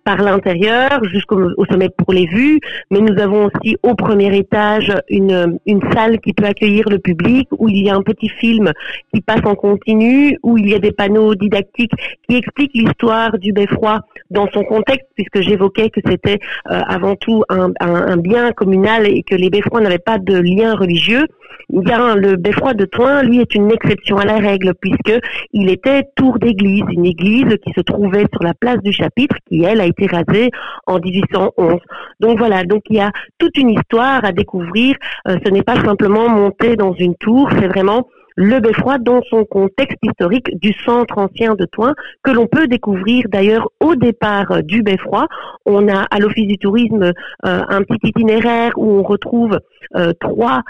par 0.04 0.22
l'intérieur 0.22 1.04
jusqu'au 1.04 1.50
sommet 1.70 1.90
pour 1.90 2.14
les 2.14 2.26
vues. 2.26 2.58
Mais 2.90 3.00
nous 3.00 3.20
avons 3.20 3.46
aussi 3.46 3.76
au 3.82 3.94
premier 3.94 4.34
étage 4.34 4.92
une 5.08 5.58
une 5.66 5.82
salle 5.92 6.20
qui 6.20 6.32
peut 6.32 6.46
accueillir 6.46 6.88
le 6.88 6.98
public 6.98 7.48
où 7.58 7.68
il 7.68 7.84
y 7.84 7.90
a 7.90 7.94
un 7.94 8.02
peu 8.02 8.13
petit 8.14 8.28
film 8.28 8.72
qui 9.12 9.20
passe 9.20 9.44
en 9.44 9.54
continu, 9.54 10.38
où 10.42 10.56
il 10.58 10.68
y 10.68 10.74
a 10.74 10.78
des 10.78 10.92
panneaux 10.92 11.34
didactiques 11.34 11.92
qui 12.28 12.36
expliquent 12.36 12.74
l'histoire 12.74 13.38
du 13.38 13.52
beffroi 13.52 14.00
dans 14.34 14.48
son 14.52 14.64
contexte, 14.64 15.06
puisque 15.14 15.40
j'évoquais 15.40 15.88
que 15.90 16.00
c'était 16.04 16.38
euh, 16.70 16.80
avant 16.86 17.16
tout 17.16 17.42
un, 17.48 18.16
bien 18.16 18.52
communal 18.52 19.06
et 19.06 19.22
que 19.22 19.34
les 19.34 19.48
beffrois 19.48 19.80
n'avaient 19.80 19.98
pas 19.98 20.18
de 20.18 20.36
lien 20.36 20.74
religieux. 20.74 21.26
Bien, 21.70 22.14
le 22.14 22.36
beffroi 22.36 22.74
de 22.74 22.84
Toin, 22.84 23.22
lui, 23.22 23.40
est 23.40 23.54
une 23.54 23.70
exception 23.70 24.18
à 24.18 24.24
la 24.24 24.36
règle, 24.36 24.74
puisque 24.80 25.18
il 25.52 25.70
était 25.70 26.02
tour 26.16 26.38
d'église, 26.38 26.84
une 26.90 27.06
église 27.06 27.56
qui 27.64 27.72
se 27.74 27.80
trouvait 27.80 28.26
sur 28.32 28.42
la 28.42 28.54
place 28.54 28.78
du 28.82 28.92
chapitre, 28.92 29.36
qui, 29.48 29.62
elle, 29.62 29.80
a 29.80 29.86
été 29.86 30.06
rasée 30.06 30.50
en 30.86 30.98
1811. 30.98 31.80
Donc 32.20 32.38
voilà, 32.38 32.64
donc 32.64 32.82
il 32.90 32.96
y 32.96 33.00
a 33.00 33.12
toute 33.38 33.56
une 33.56 33.70
histoire 33.70 34.24
à 34.24 34.32
découvrir. 34.32 34.96
Euh, 35.28 35.36
ce 35.44 35.50
n'est 35.50 35.62
pas 35.62 35.76
simplement 35.82 36.28
monter 36.28 36.76
dans 36.76 36.92
une 36.92 37.14
tour, 37.14 37.48
c'est 37.58 37.68
vraiment 37.68 38.08
le 38.36 38.60
beffroi 38.60 38.98
dans 38.98 39.20
son 39.30 39.44
contexte 39.44 39.98
historique 40.02 40.58
du 40.60 40.72
centre 40.84 41.18
ancien 41.18 41.54
de 41.54 41.66
Toin, 41.66 41.94
que 42.22 42.30
l'on 42.30 42.46
peut 42.46 42.66
découvrir 42.66 43.24
d'ailleurs 43.28 43.68
au 43.80 43.94
départ 43.94 44.50
euh, 44.50 44.62
du 44.62 44.82
beffroi. 44.82 45.26
On 45.66 45.88
a 45.88 46.02
à 46.10 46.18
l'Office 46.18 46.46
du 46.46 46.58
tourisme 46.58 47.04
euh, 47.04 47.12
un 47.42 47.82
petit 47.82 48.08
itinéraire 48.08 48.72
où 48.76 48.90
on 48.90 49.02
retrouve 49.02 49.58
euh, 49.96 50.12
trois, 50.20 50.62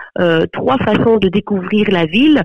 trois 0.52 0.76
façons 0.78 1.16
de 1.16 1.28
découvrir 1.28 1.86
la 1.90 2.04
ville, 2.04 2.42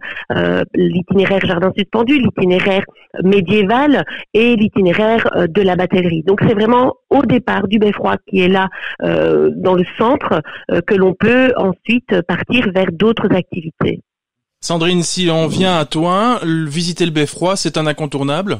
l'itinéraire 0.75 1.45
jardin 1.45 1.71
suspendu, 1.75 2.19
l'itinéraire 2.19 2.83
médiéval 3.23 4.03
et 4.33 4.55
l'itinéraire 4.55 5.47
de 5.47 5.61
la 5.61 5.75
batellerie. 5.75 6.23
Donc 6.23 6.39
c'est 6.47 6.53
vraiment 6.53 6.93
au 7.09 7.23
départ 7.23 7.67
du 7.67 7.79
beffroi 7.79 8.15
qui 8.27 8.41
est 8.41 8.47
là 8.47 8.69
dans 9.01 9.75
le 9.75 9.83
centre 9.97 10.41
que 10.85 10.95
l'on 10.95 11.13
peut 11.13 11.51
ensuite 11.57 12.21
partir 12.27 12.71
vers 12.71 12.91
d'autres 12.91 13.33
activités. 13.33 14.01
Sandrine, 14.61 15.03
si 15.03 15.29
on 15.29 15.47
vient 15.47 15.77
à 15.77 15.85
Toin, 15.85 16.39
visiter 16.43 17.05
le 17.05 17.11
beffroi, 17.11 17.55
c'est 17.55 17.77
un 17.77 17.87
incontournable 17.87 18.59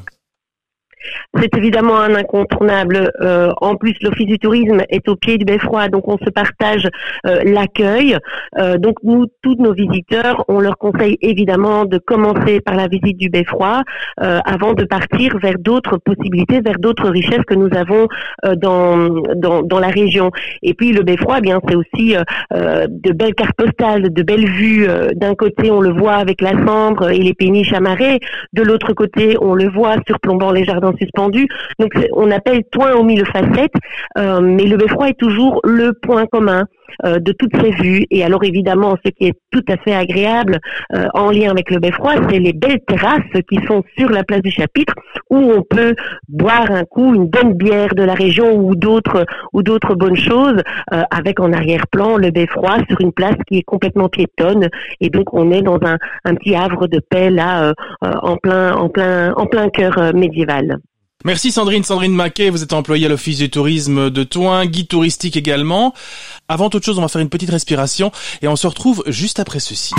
c'est 1.38 1.56
évidemment 1.56 1.98
un 1.98 2.14
incontournable. 2.14 3.12
Euh, 3.20 3.50
en 3.60 3.76
plus, 3.76 3.94
l'Office 4.02 4.26
du 4.26 4.38
tourisme 4.38 4.82
est 4.88 5.08
au 5.08 5.16
pied 5.16 5.38
du 5.38 5.44
beffroi, 5.44 5.88
donc 5.88 6.08
on 6.08 6.18
se 6.18 6.30
partage 6.30 6.88
euh, 7.26 7.42
l'accueil. 7.44 8.16
Euh, 8.58 8.76
donc 8.78 8.96
nous, 9.02 9.26
tous 9.42 9.56
nos 9.56 9.72
visiteurs, 9.72 10.44
on 10.48 10.60
leur 10.60 10.76
conseille 10.78 11.18
évidemment 11.22 11.84
de 11.84 11.98
commencer 11.98 12.60
par 12.60 12.74
la 12.74 12.88
visite 12.88 13.16
du 13.16 13.28
beffroi 13.28 13.82
avant 14.18 14.74
de 14.74 14.84
partir 14.84 15.38
vers 15.38 15.58
d'autres 15.58 15.96
possibilités, 15.96 16.60
vers 16.60 16.78
d'autres 16.78 17.08
richesses 17.08 17.44
que 17.46 17.54
nous 17.54 17.70
avons 17.74 18.06
dans, 18.56 19.08
dans, 19.36 19.62
dans 19.62 19.78
la 19.78 19.88
région. 19.88 20.30
Et 20.62 20.74
puis 20.74 20.92
le 20.92 21.02
beffroi, 21.02 21.36
eh 21.38 21.40
bien 21.40 21.60
c'est 21.68 21.74
aussi 21.74 22.16
de 22.52 23.12
belles 23.12 23.34
cartes 23.34 23.56
postales, 23.56 24.12
de 24.12 24.22
belles 24.22 24.48
vues. 24.48 24.86
D'un 25.14 25.34
côté, 25.34 25.70
on 25.70 25.80
le 25.80 25.90
voit 25.90 26.14
avec 26.14 26.40
la 26.40 26.52
Sambre 26.64 27.10
et 27.10 27.18
les 27.18 27.34
péniches 27.34 27.72
amarrées. 27.72 28.20
De 28.52 28.62
l'autre 28.62 28.92
côté, 28.92 29.36
on 29.40 29.54
le 29.54 29.68
voit 29.70 29.96
surplombant 30.06 30.52
les 30.52 30.64
jardins 30.64 30.89
suspendu. 30.98 31.46
Donc 31.78 31.92
on 32.12 32.30
appelle 32.30 32.62
toin 32.70 32.94
aux 32.94 33.04
mille 33.04 33.24
facettes, 33.26 33.74
euh, 34.18 34.40
mais 34.40 34.64
le 34.64 34.76
beffroi 34.76 35.10
est 35.10 35.18
toujours 35.18 35.60
le 35.64 35.92
point 35.92 36.26
commun 36.26 36.64
euh, 37.04 37.18
de 37.18 37.32
toutes 37.32 37.56
ces 37.60 37.70
vues. 37.70 38.06
Et 38.10 38.24
alors 38.24 38.44
évidemment, 38.44 38.96
ce 39.04 39.10
qui 39.10 39.26
est 39.26 39.38
tout 39.50 39.64
à 39.68 39.76
fait 39.76 39.94
agréable 39.94 40.58
euh, 40.94 41.06
en 41.14 41.30
lien 41.30 41.50
avec 41.50 41.70
le 41.70 41.78
beffroi, 41.78 42.14
c'est 42.28 42.38
les 42.38 42.52
belles 42.52 42.80
terrasses 42.86 43.20
qui 43.48 43.58
sont 43.66 43.82
sur 43.96 44.10
la 44.10 44.24
place 44.24 44.42
du 44.42 44.50
chapitre 44.50 44.94
où 45.30 45.36
on 45.36 45.62
peut 45.62 45.94
boire 46.28 46.70
un 46.70 46.84
coup 46.84 47.14
une 47.14 47.26
bonne 47.26 47.54
bière 47.54 47.94
de 47.94 48.02
la 48.02 48.14
région 48.14 48.56
ou 48.56 48.74
d'autres 48.74 49.24
ou 49.52 49.62
d'autres 49.62 49.94
bonnes 49.94 50.16
choses 50.16 50.62
avec 51.10 51.40
en 51.40 51.52
arrière-plan 51.52 52.16
le 52.16 52.30
beffroi 52.30 52.78
sur 52.88 53.00
une 53.00 53.12
place 53.12 53.36
qui 53.46 53.58
est 53.58 53.62
complètement 53.62 54.08
piétonne 54.08 54.68
et 55.00 55.10
donc 55.10 55.32
on 55.32 55.50
est 55.50 55.62
dans 55.62 55.78
un, 55.84 55.98
un 56.24 56.34
petit 56.34 56.54
havre 56.54 56.86
de 56.86 56.98
paix 56.98 57.30
là 57.30 57.72
en 58.00 58.36
plein 58.36 58.74
en 58.74 58.88
plein 58.88 59.32
en 59.34 59.46
plein 59.46 59.68
cœur 59.68 60.12
médiéval. 60.14 60.79
Merci 61.24 61.52
Sandrine, 61.52 61.84
Sandrine 61.84 62.14
Maquet, 62.14 62.48
vous 62.48 62.62
êtes 62.62 62.72
employée 62.72 63.04
à 63.04 63.08
l'Office 63.10 63.36
du 63.36 63.50
tourisme 63.50 64.08
de 64.08 64.24
Toin, 64.24 64.64
guide 64.64 64.88
touristique 64.88 65.36
également. 65.36 65.92
Avant 66.48 66.70
toute 66.70 66.82
chose, 66.82 66.98
on 66.98 67.02
va 67.02 67.08
faire 67.08 67.20
une 67.20 67.28
petite 67.28 67.50
respiration 67.50 68.10
et 68.40 68.48
on 68.48 68.56
se 68.56 68.66
retrouve 68.66 69.02
juste 69.06 69.38
après 69.38 69.60
ceci. 69.60 69.92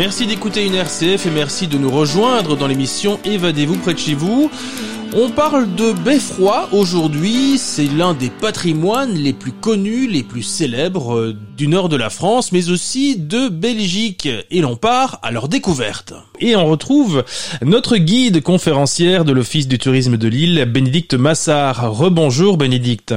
Merci 0.00 0.26
d'écouter 0.26 0.64
une 0.64 0.76
RCF 0.76 1.26
et 1.26 1.30
merci 1.30 1.68
de 1.68 1.76
nous 1.76 1.90
rejoindre 1.90 2.56
dans 2.56 2.66
l'émission 2.66 3.20
Évadez-vous 3.22 3.76
près 3.76 3.92
de 3.92 3.98
chez 3.98 4.14
vous. 4.14 4.50
On 5.14 5.28
parle 5.28 5.74
de 5.74 5.92
Beffroi 5.92 6.70
aujourd'hui, 6.72 7.58
c'est 7.58 7.84
l'un 7.84 8.14
des 8.14 8.30
patrimoines 8.30 9.12
les 9.12 9.34
plus 9.34 9.52
connus, 9.52 10.06
les 10.06 10.22
plus 10.22 10.42
célèbres 10.42 11.18
euh, 11.18 11.36
du 11.54 11.68
nord 11.68 11.90
de 11.90 11.96
la 11.96 12.08
France, 12.08 12.50
mais 12.50 12.70
aussi 12.70 13.18
de 13.18 13.50
Belgique. 13.50 14.26
Et 14.50 14.62
l'on 14.62 14.76
part 14.76 15.18
à 15.22 15.32
leur 15.32 15.48
découverte. 15.48 16.14
Et 16.38 16.56
on 16.56 16.64
retrouve 16.64 17.22
notre 17.60 17.98
guide 17.98 18.42
conférencière 18.42 19.26
de 19.26 19.32
l'Office 19.32 19.68
du 19.68 19.76
tourisme 19.76 20.16
de 20.16 20.28
Lille, 20.28 20.64
Bénédicte 20.64 21.12
Massard. 21.12 21.94
Rebonjour 21.94 22.56
Bénédicte. 22.56 23.12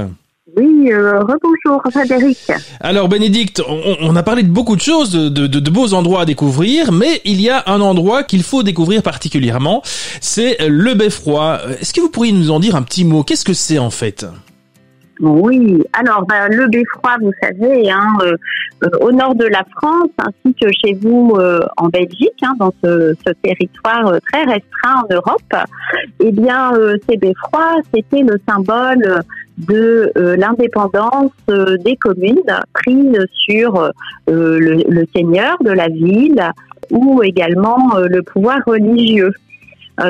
Oui, 0.56 0.92
euh, 0.92 1.20
rebonjour 1.20 1.82
Frédéric. 1.90 2.38
Alors 2.80 3.08
Bénédicte, 3.08 3.60
on, 3.68 3.96
on 4.02 4.14
a 4.14 4.22
parlé 4.22 4.42
de 4.44 4.48
beaucoup 4.50 4.76
de 4.76 4.80
choses, 4.80 5.10
de, 5.12 5.28
de- 5.28 5.46
de 5.58 5.70
beaux 5.70 5.94
endroits 5.94 6.20
à 6.20 6.24
découvrir, 6.26 6.92
mais 6.92 7.20
il 7.24 7.40
y 7.40 7.50
a 7.50 7.64
un 7.66 7.80
endroit 7.80 8.22
qu'il 8.22 8.42
faut 8.44 8.62
découvrir 8.62 9.02
particulièrement, 9.02 9.82
c'est 10.20 10.56
le 10.68 10.94
Beffroi. 10.94 11.58
Est-ce 11.80 11.92
que 11.92 12.00
vous 12.00 12.10
pourriez 12.10 12.32
nous 12.32 12.50
en 12.52 12.60
dire 12.60 12.76
un 12.76 12.82
petit 12.82 13.04
mot? 13.04 13.24
Qu'est-ce 13.24 13.44
que 13.44 13.52
c'est 13.54 13.78
en 13.78 13.90
fait? 13.90 14.26
Oui, 15.20 15.80
alors 15.92 16.26
ben, 16.26 16.48
le 16.50 16.66
beffroi, 16.68 17.12
vous 17.22 17.30
savez, 17.40 17.88
hein, 17.88 18.08
euh, 18.22 18.36
euh, 18.84 18.88
au 19.00 19.12
nord 19.12 19.36
de 19.36 19.44
la 19.44 19.62
France, 19.76 20.10
ainsi 20.18 20.54
que 20.60 20.68
chez 20.84 20.94
vous 20.94 21.36
euh, 21.38 21.60
en 21.76 21.86
Belgique, 21.88 22.32
hein, 22.42 22.54
dans 22.58 22.72
ce, 22.82 23.14
ce 23.24 23.32
territoire 23.40 24.12
très 24.32 24.42
restreint 24.42 25.04
en 25.04 25.14
Europe, 25.14 25.54
eh 26.18 26.32
bien, 26.32 26.72
ces 27.08 27.16
beffrois, 27.16 27.76
c'était 27.94 28.22
le 28.24 28.40
symbole 28.48 29.20
de 29.58 30.12
euh, 30.16 30.36
l'indépendance 30.36 31.32
euh, 31.48 31.76
des 31.78 31.96
communes 31.96 32.42
prises 32.72 33.24
sur 33.46 33.76
euh, 33.78 33.90
le, 34.26 34.82
le 34.88 35.06
seigneur 35.14 35.56
de 35.62 35.70
la 35.70 35.88
ville 35.88 36.42
ou 36.90 37.22
également 37.22 37.94
le 37.98 38.22
pouvoir 38.22 38.58
religieux. 38.66 39.32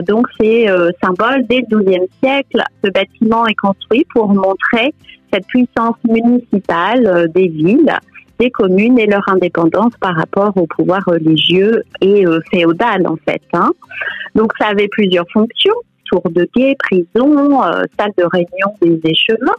Donc 0.09 0.27
c'est 0.41 0.67
symbole 1.03 1.47
dès 1.49 1.63
le 1.71 1.79
XIIe 1.79 2.09
siècle. 2.23 2.63
Ce 2.83 2.91
bâtiment 2.91 3.47
est 3.47 3.55
construit 3.55 4.05
pour 4.15 4.29
montrer 4.29 4.93
cette 5.33 5.47
puissance 5.47 5.97
municipale 6.09 7.31
des 7.35 7.49
villes, 7.49 7.93
des 8.39 8.51
communes 8.51 8.99
et 8.99 9.07
leur 9.07 9.29
indépendance 9.29 9.93
par 10.01 10.17
rapport 10.17 10.57
au 10.57 10.67
pouvoir 10.67 11.03
religieux 11.07 11.83
et 12.01 12.27
euh, 12.27 12.41
féodal 12.51 13.07
en 13.07 13.17
fait. 13.17 13.43
hein. 13.53 13.73
Donc 14.35 14.53
ça 14.59 14.69
avait 14.69 14.89
plusieurs 14.89 15.27
fonctions 15.33 15.75
tour 16.05 16.23
de 16.31 16.49
guet, 16.57 16.77
prison, 16.79 17.63
euh, 17.63 17.83
salle 17.99 18.13
de 18.17 18.25
réunion 18.33 18.75
des 18.81 19.01
échevins. 19.05 19.57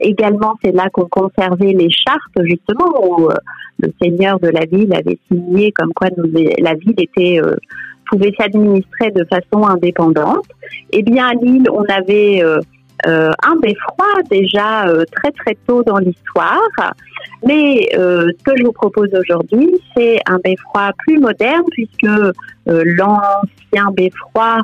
Également, 0.00 0.54
c'est 0.62 0.72
là 0.72 0.88
qu'on 0.92 1.08
conservait 1.08 1.72
les 1.72 1.90
chartes 1.90 2.44
justement 2.44 2.92
où 3.02 3.30
euh, 3.30 3.34
le 3.80 3.92
seigneur 4.00 4.38
de 4.38 4.48
la 4.48 4.64
ville 4.64 4.94
avait 4.94 5.18
signé 5.30 5.72
comme 5.72 5.92
quoi 5.94 6.08
la 6.58 6.74
ville 6.74 6.94
était 6.98 7.40
euh, 7.40 7.56
pouvait 8.08 8.32
s'administrer 8.38 9.10
de 9.10 9.24
façon 9.24 9.66
indépendante. 9.66 10.46
Eh 10.92 11.02
bien, 11.02 11.26
à 11.26 11.34
Lille, 11.34 11.68
on 11.72 11.82
avait 11.84 12.40
un 13.04 13.56
beffroi 13.60 14.06
déjà 14.30 14.86
très 15.12 15.32
très 15.32 15.56
tôt 15.66 15.82
dans 15.82 15.98
l'histoire. 15.98 16.60
Mais 17.44 17.88
ce 17.92 18.42
que 18.44 18.56
je 18.56 18.62
vous 18.62 18.72
propose 18.72 19.08
aujourd'hui, 19.12 19.70
c'est 19.96 20.20
un 20.26 20.38
beffroi 20.38 20.92
plus 20.98 21.18
moderne 21.18 21.64
puisque 21.72 22.06
l'ancien 22.66 23.90
beffroi 23.92 24.62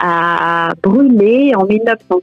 a 0.00 0.70
brûlé 0.82 1.52
en 1.56 1.64
1916. 1.64 2.22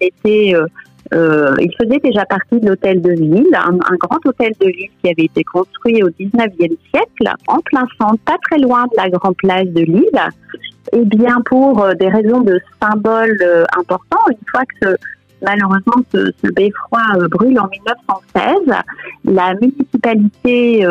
Il 0.00 0.06
était 0.06 0.54
euh, 0.54 0.66
euh, 1.14 1.54
il 1.60 1.70
faisait 1.78 1.98
déjà 1.98 2.24
partie 2.24 2.58
de 2.58 2.68
l'hôtel 2.68 3.02
de 3.02 3.10
ville, 3.10 3.54
un, 3.54 3.96
grand 3.96 4.18
hôtel 4.24 4.52
de 4.60 4.66
ville 4.66 4.88
qui 5.02 5.10
avait 5.10 5.24
été 5.24 5.44
construit 5.44 6.02
au 6.02 6.08
19e 6.08 6.76
siècle, 6.90 7.34
en 7.48 7.58
plein 7.60 7.84
centre, 8.00 8.18
pas 8.24 8.36
très 8.50 8.58
loin 8.58 8.84
de 8.84 8.96
la 8.96 9.10
grande 9.10 9.36
place 9.36 9.66
de 9.66 9.82
Lille. 9.82 10.28
Et 10.92 11.04
bien 11.04 11.40
pour 11.44 11.82
euh, 11.82 11.92
des 11.94 12.08
raisons 12.08 12.40
de 12.40 12.58
symboles 12.80 13.38
euh, 13.42 13.64
importants, 13.78 14.24
une 14.30 14.36
fois 14.50 14.62
que 14.80 14.88
ce- 14.90 14.96
malheureusement 15.44 16.02
ce, 16.12 16.32
ce 16.42 16.50
beffroi 16.52 17.02
euh, 17.16 17.28
brûle 17.28 17.58
en 17.58 17.68
1916, 17.68 18.74
la 19.24 19.54
municipalité 19.60 20.86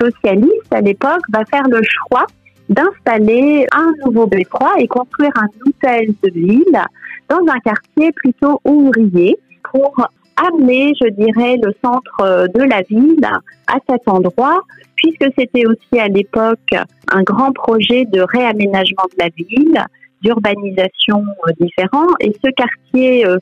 socialiste 0.00 0.72
à 0.72 0.80
l'époque 0.80 1.22
va 1.32 1.44
faire 1.46 1.66
le 1.68 1.80
choix 1.82 2.26
d'installer 2.68 3.66
un 3.72 3.92
nouveau 4.04 4.26
beffroi 4.26 4.74
et 4.78 4.86
construire 4.86 5.32
un 5.36 5.48
hôtel 5.66 6.14
de 6.22 6.30
ville 6.30 6.82
dans 7.28 7.40
un 7.48 7.58
quartier 7.60 8.12
plutôt 8.12 8.60
ouvrier 8.64 9.36
pour 9.72 10.08
amener, 10.36 10.92
je 11.00 11.08
dirais, 11.08 11.56
le 11.62 11.72
centre 11.82 12.20
euh, 12.20 12.46
de 12.48 12.62
la 12.62 12.82
ville 12.82 13.26
à 13.66 13.78
cet 13.88 14.06
endroit, 14.06 14.60
puisque 14.96 15.26
c'était 15.38 15.66
aussi 15.66 15.98
à 15.98 16.08
l'époque 16.08 16.74
un 17.10 17.22
grand 17.22 17.52
projet 17.52 18.04
de 18.04 18.20
réaménagement 18.20 19.04
de 19.16 19.24
la 19.24 19.28
ville, 19.36 19.84
d'urbanisation 20.22 21.24
euh, 21.46 21.52
différent, 21.58 22.06
et 22.20 22.32
ce 22.44 22.50
quartier 22.50 23.26
euh, 23.26 23.38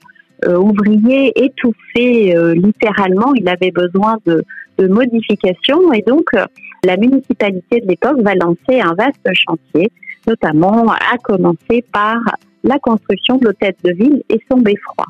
ouvrier 0.47 1.33
étouffé 1.43 2.37
euh, 2.37 2.55
littéralement, 2.55 3.35
il 3.35 3.49
avait 3.49 3.71
besoin 3.71 4.17
de, 4.27 4.43
modifications, 4.79 5.93
et 5.93 6.03
donc 6.03 6.25
euh, 6.35 6.45
la 6.85 6.97
municipalité 6.97 7.81
de 7.81 7.87
l'époque 7.87 8.21
va 8.23 8.35
lancer 8.35 8.81
un 8.81 8.93
vaste 8.95 9.29
chantier, 9.33 9.91
notamment 10.27 10.91
à 10.91 11.17
commencer 11.23 11.85
par 11.93 12.19
la 12.65 12.79
construction 12.81 13.37
de 13.37 13.45
l'hôtel 13.47 13.75
de 13.85 13.93
ville 13.93 14.23
et 14.29 14.41
son 14.51 14.59
beffroi. 14.59 15.07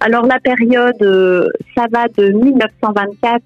Alors 0.00 0.26
la 0.26 0.40
période, 0.40 1.00
euh, 1.02 1.48
ça 1.76 1.86
va 1.92 2.08
de 2.08 2.32
1924 2.32 3.42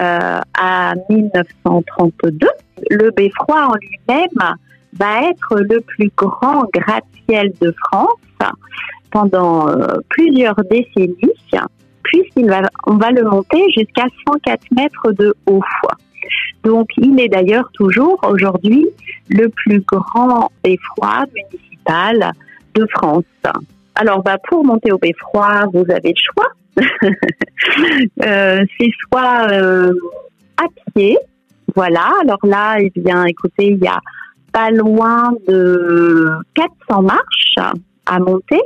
euh, 0.00 0.40
à 0.58 0.94
1932. 1.08 2.48
Le 2.90 3.10
beffroi 3.10 3.68
en 3.68 3.74
lui-même 3.74 4.54
va 4.94 5.28
être 5.28 5.60
le 5.60 5.80
plus 5.80 6.10
grand 6.16 6.64
gratte-ciel 6.72 7.52
de 7.60 7.72
France 7.86 8.18
pendant 9.10 9.68
euh, 9.68 9.98
plusieurs 10.08 10.56
décennies, 10.70 11.16
puisqu'il 12.02 12.48
va, 12.48 12.62
on 12.86 12.96
va 12.96 13.10
le 13.10 13.24
monter 13.24 13.62
jusqu'à 13.76 14.06
104 14.26 14.62
mètres 14.72 15.12
de 15.12 15.34
haut. 15.46 15.62
Donc, 16.64 16.88
il 16.98 17.18
est 17.20 17.28
d'ailleurs 17.28 17.70
toujours 17.72 18.20
aujourd'hui 18.28 18.86
le 19.28 19.48
plus 19.48 19.80
grand 19.80 20.50
beffroi 20.62 21.24
municipal 21.34 22.32
de 22.74 22.86
France. 22.92 23.24
Alors, 23.94 24.22
bah, 24.22 24.38
pour 24.48 24.64
monter 24.64 24.92
au 24.92 24.98
beffroi, 24.98 25.66
vous 25.72 25.84
avez 25.90 26.14
le 26.14 26.22
choix. 26.34 26.48
Euh, 28.24 28.64
C'est 28.78 28.90
soit 29.08 29.50
euh, 29.50 29.92
à 30.56 30.64
pied, 30.94 31.18
voilà. 31.74 32.10
Alors 32.22 32.38
là, 32.42 32.76
eh 32.80 32.90
bien, 32.96 33.24
écoutez, 33.24 33.68
il 33.68 33.78
y 33.78 33.86
a 33.86 34.00
pas 34.52 34.70
loin 34.70 35.32
de 35.48 36.26
400 36.54 37.02
marches 37.02 37.74
à 38.06 38.18
monter. 38.18 38.60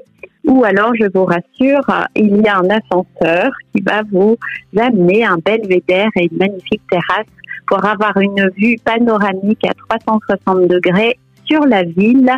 Ou 0.47 0.63
alors, 0.65 0.95
je 0.95 1.07
vous 1.15 1.25
rassure, 1.25 1.83
il 2.15 2.43
y 2.43 2.49
a 2.49 2.59
un 2.59 2.69
ascenseur 2.69 3.51
qui 3.73 3.83
va 3.83 4.03
vous 4.11 4.37
amener 4.79 5.25
un 5.25 5.39
belvédère 5.39 6.11
et 6.17 6.29
une 6.31 6.39
magnifique 6.39 6.83
terrasse 6.91 7.27
pour 7.67 7.85
avoir 7.85 8.17
une 8.19 8.51
vue 8.57 8.77
panoramique 8.85 9.65
à 9.67 9.73
360 9.89 10.69
degrés 10.69 11.19
sur 11.47 11.65
la 11.67 11.83
ville 11.83 12.31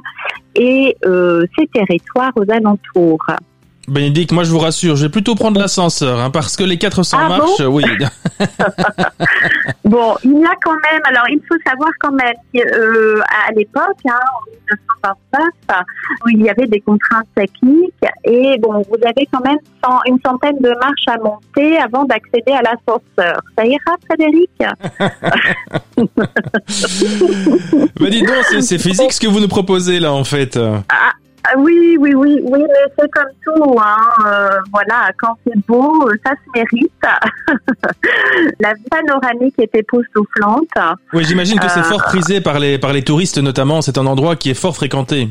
et 0.55 0.97
euh, 1.05 1.45
ses 1.59 1.67
territoires 1.67 2.33
aux 2.37 2.51
alentours. 2.51 3.25
Bénédicte, 3.89 4.33
moi 4.33 4.43
je 4.45 4.51
vous 4.51 4.59
rassure, 4.59 4.97
je 4.97 5.05
vais 5.05 5.11
plutôt 5.11 5.35
prendre 5.37 5.61
l'ascenseur, 5.61 6.19
hein, 6.21 6.31
parce 6.31 6.57
que 6.57 6.65
les 6.65 6.77
400 6.79 7.17
Ah 7.21 7.29
bon 7.29 7.37
marches, 7.39 7.61
oui. 7.69 7.85
Bon, 9.85 10.17
il 10.25 10.33
y 10.41 10.45
a 10.45 10.55
quand 10.65 10.73
même, 10.73 11.01
alors 11.05 11.25
il 11.31 11.39
faut 11.49 11.55
savoir 11.65 11.89
quand 12.01 12.11
même 12.11 12.35
euh, 12.57 13.21
à 13.49 13.53
l'époque, 13.53 13.83
hein, 14.09 14.19
en 15.05 15.13
1929, 15.37 15.81
où 16.25 16.29
il 16.31 16.43
y 16.43 16.51
avait 16.51 16.67
des 16.67 16.81
contraintes 16.81 17.29
techniques 17.37 17.95
et 18.25 18.59
bon, 18.61 18.83
vous 18.89 18.97
avez 19.07 19.29
quand 19.33 19.41
même 19.45 19.59
une 20.07 20.19
centaine 20.27 20.59
de 20.61 20.71
marches 20.71 21.07
à 21.07 21.19
monter 21.19 21.79
avant 21.79 22.03
d'accéder 22.05 22.51
à 22.53 22.63
l'ascenseur. 22.63 23.41
Ça 23.57 23.65
ira, 23.65 23.95
Frédéric? 24.09 24.51
Bah 28.01 28.11
dis 28.11 28.23
donc, 28.23 28.37
c'est- 28.51 28.63
c'est 28.63 28.79
physique 28.79 29.13
ce 29.13 29.21
que 29.21 29.27
vous 29.29 29.41
nous 29.41 29.49
proposez 29.49 30.01
là 30.01 30.13
en 30.13 30.25
fait. 30.25 30.57
Ah, 30.57 31.13
Oui, 31.57 31.97
oui, 32.01 32.15
oui, 32.15 32.41
oui, 32.43 32.61
mais 32.61 32.93
c'est 32.99 33.11
comme 33.11 33.31
tout, 33.45 33.79
hein. 33.79 33.97
euh, 34.27 34.51
voilà, 34.73 35.11
quand 35.19 35.37
c'est 35.47 35.59
beau, 35.67 36.11
ça 36.25 36.33
se 36.33 36.59
mérite. 36.59 36.93
La 38.61 38.73
panoramique 38.91 39.55
était 39.59 39.81
époustouflante. 39.81 40.69
Oui, 41.13 41.25
j'imagine 41.25 41.59
que 41.59 41.69
c'est 41.69 41.81
Euh, 41.81 41.85
fort 41.85 42.03
prisé 42.05 42.41
par 42.41 42.59
les, 42.59 42.79
par 42.79 42.93
les 42.93 43.03
touristes 43.03 43.39
notamment, 43.39 43.83
c'est 43.83 43.99
un 43.99 44.07
endroit 44.07 44.37
qui 44.37 44.51
est 44.51 44.55
fort 44.55 44.75
fréquenté. 44.75 45.29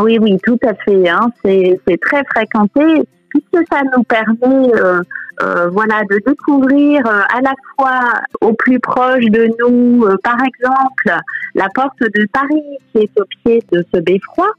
Oui, 0.00 0.18
oui, 0.20 0.36
tout 0.44 0.58
à 0.66 0.74
fait. 0.74 1.08
Hein. 1.08 1.30
C'est, 1.44 1.80
c'est 1.86 1.98
très 2.00 2.22
fréquenté 2.24 3.06
puisque 3.30 3.66
ça 3.70 3.80
nous 3.96 4.02
permet, 4.04 4.74
euh, 4.74 5.00
euh, 5.42 5.68
voilà, 5.70 6.02
de 6.10 6.20
découvrir 6.26 7.06
euh, 7.06 7.20
à 7.34 7.40
la 7.42 7.54
fois 7.74 8.00
au 8.40 8.52
plus 8.54 8.78
proche 8.80 9.24
de 9.24 9.48
nous, 9.60 10.04
euh, 10.04 10.16
par 10.22 10.36
exemple, 10.42 11.22
la 11.54 11.68
porte 11.74 12.00
de 12.00 12.26
Paris 12.32 12.62
qui 12.92 13.02
est 13.02 13.20
au 13.20 13.24
pied 13.42 13.62
de 13.72 13.84
ce 13.92 14.00
beffroi, 14.00 14.50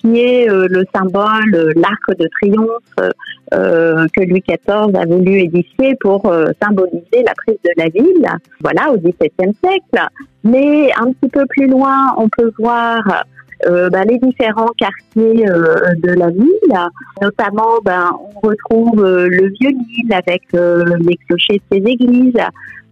qui 0.00 0.20
est 0.20 0.50
euh, 0.50 0.66
le 0.70 0.84
symbole, 0.94 1.54
euh, 1.54 1.72
l'arc 1.76 2.18
de 2.18 2.28
triomphe 2.40 3.12
euh, 3.54 4.06
que 4.14 4.24
Louis 4.24 4.42
XIV 4.46 4.94
a 4.94 5.06
voulu 5.06 5.40
édifier 5.40 5.96
pour 6.00 6.32
symboliser 6.62 7.22
la 7.24 7.32
prise 7.34 7.58
de 7.64 7.70
la 7.76 7.88
ville, 7.88 8.28
voilà, 8.60 8.92
au 8.92 8.96
XVIIe 8.98 9.54
siècle. 9.64 10.06
Mais 10.44 10.90
un 10.98 11.12
petit 11.12 11.30
peu 11.30 11.44
plus 11.46 11.66
loin, 11.66 12.14
on 12.16 12.28
peut 12.28 12.52
voir 12.58 13.24
bah, 13.66 14.04
les 14.04 14.18
différents 14.18 14.70
quartiers 14.76 15.44
de 15.44 16.12
la 16.12 16.28
ville, 16.28 16.90
notamment 17.20 17.80
ben, 17.84 18.10
on 18.36 18.46
retrouve 18.46 19.02
le 19.02 19.48
Vieux-Lille 19.60 20.12
avec 20.12 20.42
euh, 20.54 20.84
les 21.00 21.16
clochers 21.26 21.60
de 21.70 21.76
ses 21.76 21.90
églises, 21.90 22.34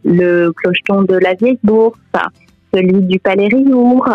le 0.05 0.51
clocheton 0.53 1.03
de 1.03 1.17
la 1.17 1.35
Vieille 1.35 1.59
Bourse, 1.63 1.99
celui 2.73 3.03
du 3.03 3.19
Palais 3.19 3.49
Riour. 3.49 4.09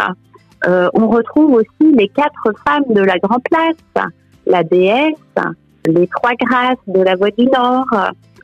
Euh, 0.68 0.90
on 0.94 1.08
retrouve 1.08 1.54
aussi 1.54 1.96
les 1.96 2.08
quatre 2.08 2.52
femmes 2.68 2.94
de 2.94 3.02
la 3.02 3.18
Grand 3.18 3.40
Place, 3.40 4.10
la 4.46 4.64
déesse, 4.64 5.16
les 5.86 6.08
trois 6.08 6.34
grâces 6.40 6.78
de 6.88 7.02
la 7.02 7.16
Voie 7.16 7.32
du 7.32 7.46
Nord. 7.46 7.88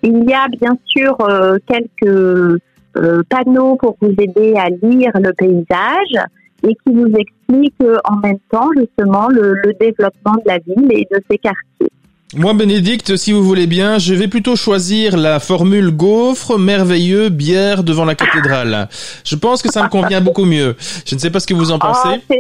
Il 0.04 0.28
y 0.30 0.34
a 0.34 0.48
bien 0.48 0.78
sûr 0.86 1.16
euh, 1.22 1.58
quelques 1.68 2.60
euh, 2.98 3.22
panneaux 3.30 3.76
pour 3.76 3.98
vous 4.02 4.14
aider 4.18 4.56
à 4.56 4.70
lire 4.70 5.12
le 5.16 5.34
paysage 5.34 6.26
et 6.64 6.74
qui 6.74 6.94
vous 6.94 7.14
expliquent 7.14 8.00
en 8.06 8.16
même 8.18 8.40
temps 8.50 8.70
justement 8.76 9.28
le, 9.28 9.54
le 9.54 9.74
développement 9.80 10.34
de 10.34 10.48
la 10.48 10.58
ville 10.58 10.92
et 10.92 11.08
de 11.12 11.22
ses 11.30 11.38
quartiers. 11.38 11.92
Moi, 12.36 12.54
Bénédicte, 12.54 13.16
si 13.16 13.32
vous 13.32 13.42
voulez 13.42 13.68
bien, 13.68 14.00
je 14.00 14.14
vais 14.14 14.28
plutôt 14.28 14.58
choisir 14.58 15.16
la 15.16 15.40
formule 15.40 15.92
gaufre, 15.92 16.60
merveilleux, 16.60 17.30
bière 17.30 17.86
devant 17.86 18.04
la 18.04 18.16
cathédrale. 18.16 18.90
Je 19.24 19.38
pense 19.38 19.62
que 19.62 19.72
ça 19.72 19.84
me 19.84 19.88
convient 19.88 20.20
beaucoup 20.20 20.44
mieux. 20.44 20.76
Je 21.06 21.16
ne 21.16 21.20
sais 21.22 21.30
pas 21.30 21.40
ce 21.40 21.48
que 21.48 21.54
vous 21.54 21.72
en 21.72 21.80
pensez. 21.80 22.22
Oh, 22.30 22.36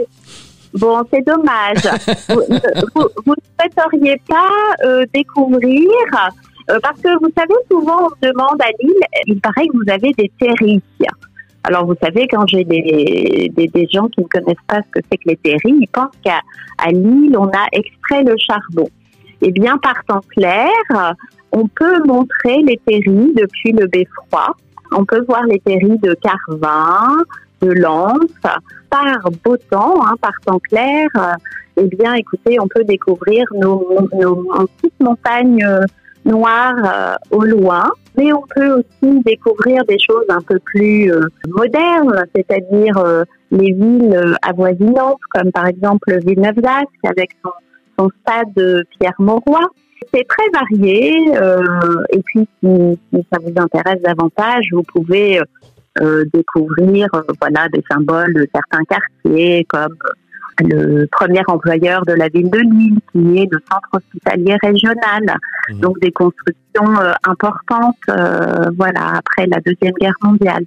bon, 0.73 1.01
c'est 1.09 1.25
dommage. 1.25 1.77
vous, 2.27 3.33
ne 3.33 3.35
souhaiteriez 3.61 4.21
pas 4.27 4.49
euh, 4.85 5.05
découvrir, 5.13 5.87
euh, 6.69 6.79
parce 6.83 6.99
que 6.99 7.17
vous 7.21 7.31
savez, 7.37 7.55
souvent 7.71 8.07
on 8.07 8.09
me 8.09 8.29
demande 8.29 8.61
à 8.61 8.67
Lille, 8.81 8.93
il 9.27 9.39
paraît 9.39 9.67
que 9.67 9.77
vous 9.77 9.89
avez 9.89 10.11
des 10.17 10.29
terris. 10.37 10.81
Alors 11.63 11.85
vous 11.85 11.95
savez, 12.03 12.27
quand 12.27 12.45
j'ai 12.45 12.65
des, 12.65 13.49
des, 13.55 13.67
des 13.67 13.87
gens 13.87 14.09
qui 14.09 14.19
ne 14.19 14.27
connaissent 14.27 14.57
pas 14.67 14.81
ce 14.81 14.99
que 14.99 15.05
c'est 15.09 15.17
que 15.17 15.29
les 15.29 15.37
terris, 15.37 15.77
ils 15.79 15.87
pensent 15.87 16.11
qu'à 16.21 16.41
à 16.77 16.91
Lille, 16.91 17.35
on 17.37 17.47
a 17.47 17.67
extrait 17.71 18.23
le 18.23 18.35
charbon. 18.37 18.89
Eh 19.41 19.51
bien, 19.51 19.77
par 19.77 20.03
temps 20.05 20.21
clair, 20.35 20.69
on 21.51 21.67
peut 21.67 22.03
montrer 22.05 22.61
les 22.63 22.79
terris 22.85 23.33
depuis 23.35 23.71
le 23.71 23.87
beffroi. 23.87 24.55
On 24.91 25.05
peut 25.05 25.23
voir 25.27 25.43
les 25.43 25.59
terris 25.59 25.97
de 25.99 26.15
Carvin, 26.15 27.17
de 27.61 27.71
Lens. 27.71 28.31
Par 28.89 29.29
beau 29.43 29.57
temps, 29.69 29.95
hein, 30.05 30.15
par 30.21 30.33
temps 30.45 30.59
clair, 30.59 31.09
eh 31.75 31.87
bien, 31.87 32.13
écoutez, 32.13 32.59
on 32.59 32.67
peut 32.67 32.83
découvrir 32.83 33.45
nos, 33.53 34.07
nos, 34.13 34.43
nos 34.43 34.67
petites 34.67 34.99
montagnes 34.99 35.63
euh, 35.63 35.81
noires 36.25 36.75
euh, 36.85 37.15
au 37.31 37.41
loin. 37.41 37.91
Mais 38.17 38.33
on 38.33 38.43
peut 38.55 38.71
aussi 38.79 39.21
découvrir 39.23 39.85
des 39.85 39.99
choses 39.99 40.25
un 40.29 40.41
peu 40.41 40.57
plus 40.59 41.11
euh, 41.11 41.21
modernes, 41.49 42.25
c'est-à-dire 42.35 42.97
euh, 42.97 43.23
les 43.51 43.73
villes 43.73 44.15
euh, 44.15 44.33
avoisinantes, 44.41 45.19
comme 45.33 45.51
par 45.51 45.67
exemple 45.67 46.17
Villeneuve-d'Ascq 46.25 46.89
avec 47.03 47.29
son, 47.43 47.51
son 47.97 48.09
stade 48.21 48.83
Pierre-Mauroy. 48.99 49.61
C'est 50.13 50.27
très 50.27 50.47
varié 50.53 51.35
euh, 51.35 51.61
et 52.11 52.21
puis 52.21 52.47
si, 52.63 52.99
si 53.11 53.27
ça 53.31 53.39
vous 53.41 53.53
intéresse 53.55 54.01
davantage, 54.01 54.65
vous 54.71 54.83
pouvez 54.83 55.41
euh, 56.01 56.25
découvrir 56.31 57.07
euh, 57.15 57.21
voilà 57.41 57.67
des 57.69 57.83
symboles 57.89 58.33
de 58.33 58.47
certains 58.53 58.83
quartiers 58.83 59.65
comme 59.67 59.95
le 60.59 61.05
premier 61.11 61.41
employeur 61.47 62.03
de 62.05 62.13
la 62.13 62.29
ville 62.29 62.49
de 62.49 62.59
Lille 62.59 62.99
qui 63.11 63.37
est 63.39 63.47
le 63.51 63.59
centre 63.71 63.89
hospitalier 63.93 64.57
régional. 64.61 65.37
Mhm. 65.69 65.79
Donc 65.79 65.99
des 65.99 66.11
constructions 66.11 66.99
euh, 67.01 67.13
importantes 67.23 67.95
euh, 68.09 68.69
voilà 68.77 69.17
après 69.17 69.47
la 69.47 69.59
Deuxième 69.61 69.93
Guerre 69.99 70.15
mondiale. 70.21 70.65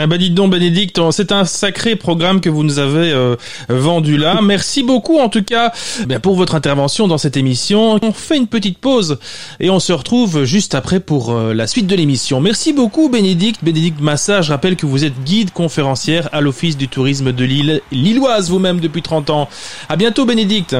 Ah 0.00 0.06
bah 0.06 0.16
dites 0.16 0.34
donc 0.34 0.52
Bénédicte, 0.52 1.00
c'est 1.10 1.32
un 1.32 1.44
sacré 1.44 1.96
programme 1.96 2.40
que 2.40 2.48
vous 2.48 2.62
nous 2.62 2.78
avez 2.78 3.10
euh, 3.10 3.34
vendu 3.68 4.16
là. 4.16 4.40
Merci 4.42 4.84
beaucoup 4.84 5.18
en 5.18 5.28
tout 5.28 5.42
cas 5.42 5.72
eh 6.00 6.06
bien, 6.06 6.20
pour 6.20 6.36
votre 6.36 6.54
intervention 6.54 7.08
dans 7.08 7.18
cette 7.18 7.36
émission. 7.36 7.98
On 8.00 8.12
fait 8.12 8.36
une 8.36 8.46
petite 8.46 8.78
pause 8.78 9.18
et 9.58 9.70
on 9.70 9.80
se 9.80 9.92
retrouve 9.92 10.44
juste 10.44 10.76
après 10.76 11.00
pour 11.00 11.32
euh, 11.32 11.52
la 11.52 11.66
suite 11.66 11.88
de 11.88 11.96
l'émission. 11.96 12.40
Merci 12.40 12.72
beaucoup 12.72 13.08
Bénédicte. 13.08 13.64
Bénédicte 13.64 14.00
Massa, 14.00 14.40
je 14.40 14.52
rappelle 14.52 14.76
que 14.76 14.86
vous 14.86 15.04
êtes 15.04 15.20
guide 15.24 15.50
conférencière 15.52 16.28
à 16.30 16.40
l'Office 16.40 16.76
du 16.76 16.86
tourisme 16.86 17.32
de 17.32 17.44
Lille, 17.44 17.80
lilloise 17.90 18.50
vous-même 18.50 18.78
depuis 18.78 19.02
30 19.02 19.30
ans. 19.30 19.48
À 19.88 19.96
bientôt 19.96 20.24
Bénédicte. 20.24 20.76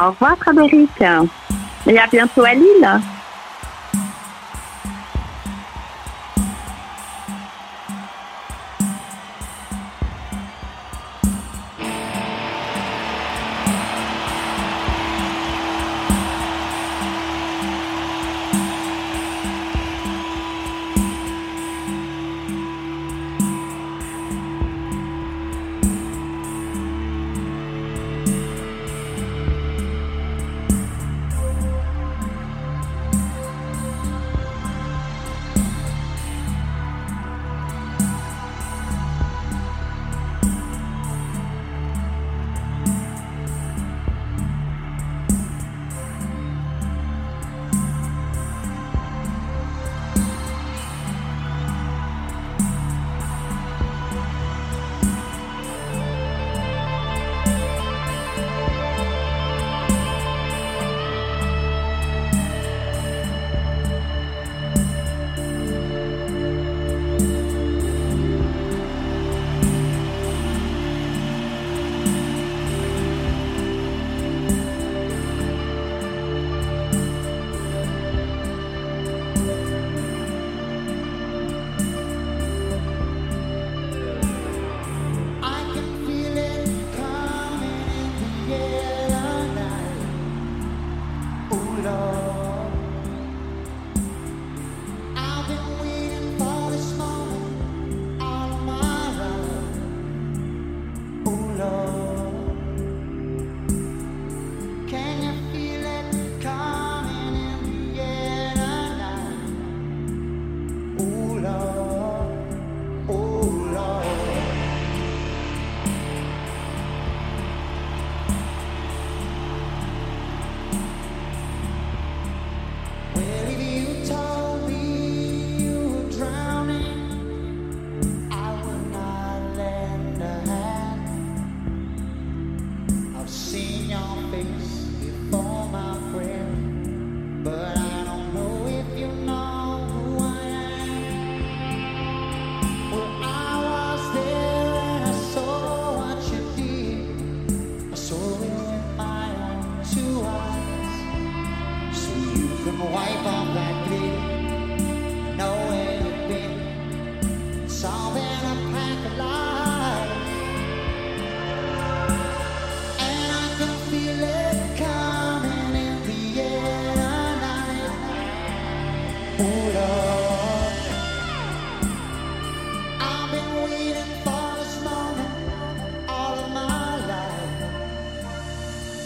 Au 0.00 0.10
revoir 0.10 0.36
Frédéric 0.38 0.88
et 1.86 1.98
à 1.98 2.06
bientôt 2.06 2.44
à 2.44 2.54
Lille. 2.54 3.00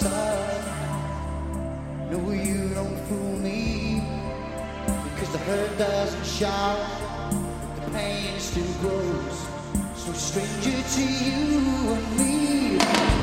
son. 0.00 0.62
No, 2.10 2.18
you 2.32 2.68
don't 2.74 2.98
fool 3.08 3.36
me. 3.38 4.02
Because 5.04 5.30
the 5.32 5.38
hurt 5.38 5.78
doesn't 5.78 6.26
shout, 6.26 6.78
the 7.76 7.90
pain 7.90 8.38
still 8.38 8.74
grows. 8.80 9.38
So 9.96 10.12
stranger 10.12 10.82
to 10.94 11.02
you 11.02 11.42
and 11.94 12.18
me. 12.18 13.15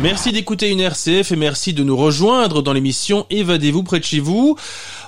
Merci 0.00 0.30
d'écouter 0.30 0.70
une 0.70 0.78
RCF 0.78 1.32
et 1.32 1.36
merci 1.36 1.72
de 1.72 1.82
nous 1.82 1.96
rejoindre 1.96 2.62
dans 2.62 2.72
l'émission 2.72 3.26
Évadez-vous 3.30 3.82
près 3.82 3.98
de 3.98 4.04
chez 4.04 4.20
vous. 4.20 4.54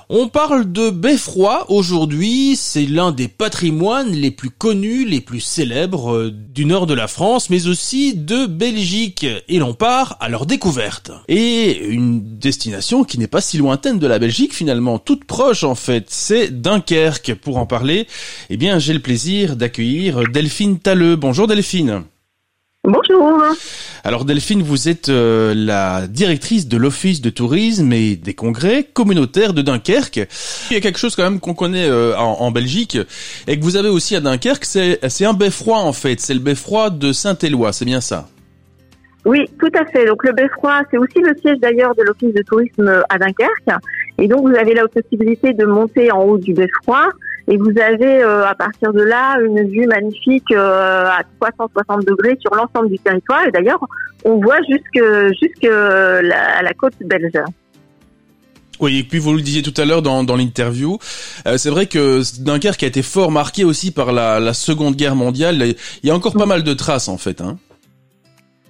On 0.08 0.26
parle 0.26 0.72
de 0.72 0.90
Beffroi 0.90 1.70
aujourd'hui, 1.70 2.56
c'est 2.56 2.86
l'un 2.86 3.12
des 3.12 3.28
patrimoines 3.28 4.10
les 4.10 4.32
plus 4.32 4.50
connus, 4.50 5.06
les 5.06 5.20
plus 5.20 5.38
célèbres 5.38 6.16
euh, 6.16 6.30
du 6.32 6.64
nord 6.64 6.88
de 6.88 6.94
la 6.94 7.06
France, 7.06 7.50
mais 7.50 7.68
aussi 7.68 8.16
de 8.16 8.46
Belgique, 8.46 9.24
et 9.48 9.58
l'on 9.60 9.74
part 9.74 10.16
à 10.18 10.28
leur 10.28 10.44
découverte. 10.44 11.12
Et 11.28 11.86
une 11.86 12.38
destination 12.38 13.04
qui 13.04 13.20
n'est 13.20 13.28
pas 13.28 13.40
si 13.40 13.58
lointaine 13.58 14.00
de 14.00 14.06
la 14.08 14.18
Belgique 14.18 14.52
finalement, 14.52 14.98
toute 14.98 15.24
proche 15.24 15.62
en 15.62 15.76
fait, 15.76 16.06
c'est 16.08 16.60
Dunkerque. 16.60 17.34
Pour 17.36 17.58
en 17.58 17.66
parler, 17.66 18.08
eh 18.50 18.56
bien 18.56 18.80
j'ai 18.80 18.92
le 18.92 18.98
plaisir 18.98 19.54
d'accueillir 19.54 20.24
Delphine 20.32 20.80
Talleux. 20.80 21.14
Bonjour 21.14 21.46
Delphine. 21.46 22.02
Bonjour. 22.84 23.42
Alors 24.04 24.24
Delphine, 24.24 24.62
vous 24.62 24.88
êtes 24.88 25.10
euh, 25.10 25.52
la 25.54 26.06
directrice 26.06 26.66
de 26.66 26.78
l'Office 26.78 27.20
de 27.20 27.28
tourisme 27.28 27.92
et 27.92 28.16
des 28.16 28.32
congrès 28.32 28.84
communautaires 28.84 29.52
de 29.52 29.60
Dunkerque. 29.60 30.26
Il 30.70 30.74
y 30.74 30.76
a 30.76 30.80
quelque 30.80 30.98
chose 30.98 31.14
quand 31.14 31.24
même 31.24 31.40
qu'on 31.40 31.52
connaît 31.52 31.86
euh, 31.86 32.16
en, 32.16 32.40
en 32.40 32.50
Belgique 32.50 32.96
et 33.46 33.58
que 33.58 33.62
vous 33.62 33.76
avez 33.76 33.90
aussi 33.90 34.16
à 34.16 34.20
Dunkerque, 34.20 34.64
c'est 34.64 34.98
c'est 35.10 35.26
un 35.26 35.34
beffroi 35.34 35.78
en 35.78 35.92
fait, 35.92 36.20
c'est 36.20 36.32
le 36.32 36.40
beffroi 36.40 36.88
de 36.88 37.12
Saint-Éloi, 37.12 37.72
c'est 37.74 37.84
bien 37.84 38.00
ça? 38.00 38.28
Oui, 39.26 39.44
tout 39.58 39.70
à 39.78 39.84
fait. 39.84 40.06
Donc 40.06 40.24
le 40.24 40.32
Beffroi, 40.32 40.80
c'est 40.90 40.96
aussi 40.96 41.18
le 41.18 41.36
siège 41.42 41.58
d'ailleurs 41.58 41.94
de 41.94 42.02
l'Office 42.02 42.32
de 42.32 42.42
tourisme 42.42 43.02
à 43.10 43.18
Dunkerque. 43.18 43.82
Et 44.16 44.26
donc 44.26 44.48
vous 44.48 44.56
avez 44.56 44.72
la 44.72 44.88
possibilité 44.88 45.52
de 45.52 45.66
monter 45.66 46.10
en 46.10 46.22
haut 46.22 46.38
du 46.38 46.54
Beffroi. 46.54 47.10
Et 47.50 47.56
vous 47.56 47.72
avez 47.80 48.22
euh, 48.22 48.46
à 48.46 48.54
partir 48.54 48.92
de 48.92 49.02
là 49.02 49.36
une 49.40 49.68
vue 49.68 49.86
magnifique 49.86 50.50
euh, 50.52 51.06
à 51.06 51.22
360 51.40 52.06
degrés 52.06 52.38
sur 52.40 52.54
l'ensemble 52.54 52.88
du 52.88 52.98
territoire. 52.98 53.44
Et 53.46 53.50
d'ailleurs, 53.50 53.80
on 54.24 54.40
voit 54.40 54.60
jusque 54.68 55.04
jusque 55.42 55.64
la, 55.64 56.62
la 56.62 56.74
côte 56.74 56.94
belge. 57.00 57.42
Oui, 58.80 58.98
et 58.98 59.04
puis 59.04 59.18
vous 59.18 59.34
le 59.34 59.42
disiez 59.42 59.62
tout 59.62 59.74
à 59.76 59.84
l'heure 59.84 60.00
dans, 60.00 60.24
dans 60.24 60.36
l'interview, 60.36 60.98
euh, 61.46 61.58
c'est 61.58 61.68
vrai 61.68 61.86
que 61.86 62.22
Dunkerque 62.42 62.82
a 62.82 62.86
été 62.86 63.02
fort 63.02 63.30
marqué 63.30 63.62
aussi 63.64 63.90
par 63.90 64.12
la, 64.12 64.40
la 64.40 64.54
Seconde 64.54 64.96
Guerre 64.96 65.16
mondiale. 65.16 65.74
Il 66.02 66.08
y 66.08 66.10
a 66.10 66.14
encore 66.14 66.32
pas 66.32 66.46
mal 66.46 66.62
de 66.62 66.72
traces 66.72 67.08
en 67.08 67.18
fait. 67.18 67.42
Hein. 67.42 67.58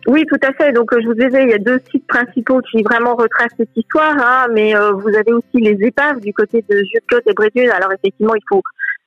Oui, 0.06 0.24
tout 0.26 0.38
à 0.42 0.52
fait. 0.54 0.72
Donc, 0.72 0.92
euh, 0.92 0.98
je 1.02 1.06
vous 1.06 1.14
disais, 1.14 1.42
il 1.42 1.50
y 1.50 1.54
a 1.54 1.58
deux 1.58 1.78
sites 1.90 2.06
principaux 2.06 2.60
qui 2.70 2.82
vraiment 2.82 3.14
retracent 3.14 3.52
cette 3.58 3.76
histoire, 3.76 4.16
hein, 4.18 4.46
mais 4.52 4.74
euh, 4.74 4.92
vous 4.92 5.08
avez 5.08 5.32
aussi 5.32 5.58
les 5.60 5.76
épaves 5.86 6.20
du 6.20 6.32
côté 6.32 6.64
de 6.68 6.76
Jutcote 6.78 7.22
et 7.26 7.34
Brédune. 7.34 7.70
Alors, 7.70 7.92
effectivement, 7.92 8.34
il 8.34 8.42
faut 8.48 8.62